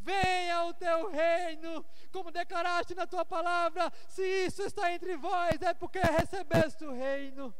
[0.00, 3.92] Venha o teu reino, como declaraste na tua palavra.
[4.08, 7.54] Se isso está entre vós, é porque recebeste o reino.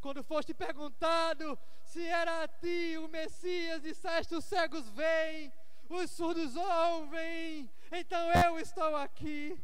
[0.00, 5.52] Quando foste perguntado se era a ti o Messias, disseste: os cegos veem,
[5.88, 9.60] os surdos ouvem, então eu estou aqui.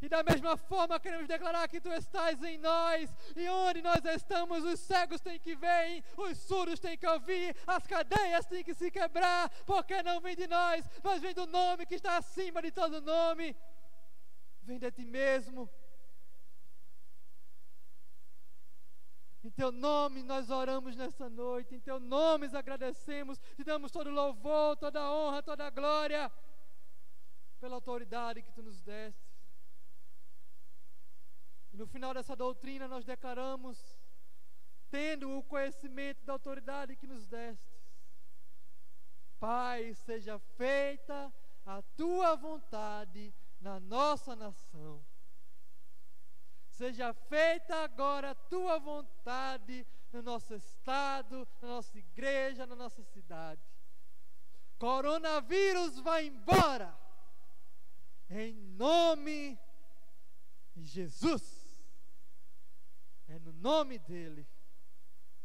[0.00, 4.64] E da mesma forma queremos declarar que tu estás em nós, e onde nós estamos,
[4.64, 8.90] os cegos têm que ver, os surdos têm que ouvir, as cadeias têm que se
[8.90, 13.00] quebrar, porque não vem de nós, mas vem do nome que está acima de todo
[13.00, 13.54] nome.
[14.62, 15.70] Vem de ti mesmo.
[19.44, 24.76] Em teu nome nós oramos nessa noite, em teu nome agradecemos, te damos todo louvor,
[24.76, 26.30] toda honra, toda glória,
[27.58, 29.32] pela autoridade que tu nos deste.
[31.72, 33.98] E no final dessa doutrina nós declaramos,
[34.90, 37.72] tendo o conhecimento da autoridade que nos deste,
[39.40, 41.32] Pai, seja feita
[41.66, 45.04] a tua vontade na nossa nação
[46.72, 53.62] Seja feita agora a tua vontade no nosso estado, na nossa igreja, na nossa cidade.
[54.78, 56.98] Coronavírus vai embora.
[58.30, 59.58] Em nome
[60.74, 61.44] de Jesus.
[63.28, 64.48] É no nome dele,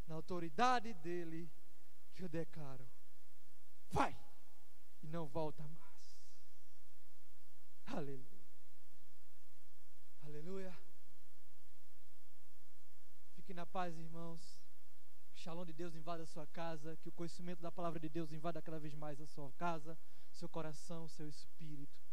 [0.08, 1.52] na autoridade dele,
[2.16, 2.90] que eu declaro:
[3.90, 4.18] vai
[5.04, 6.18] e não volta mais.
[7.86, 8.48] Aleluia.
[10.24, 10.87] Aleluia.
[13.58, 14.40] Na paz, irmãos.
[15.34, 18.08] Que o shalom de Deus invada a sua casa, que o conhecimento da palavra de
[18.08, 19.98] Deus invada cada vez mais a sua casa,
[20.32, 22.07] seu coração, seu espírito.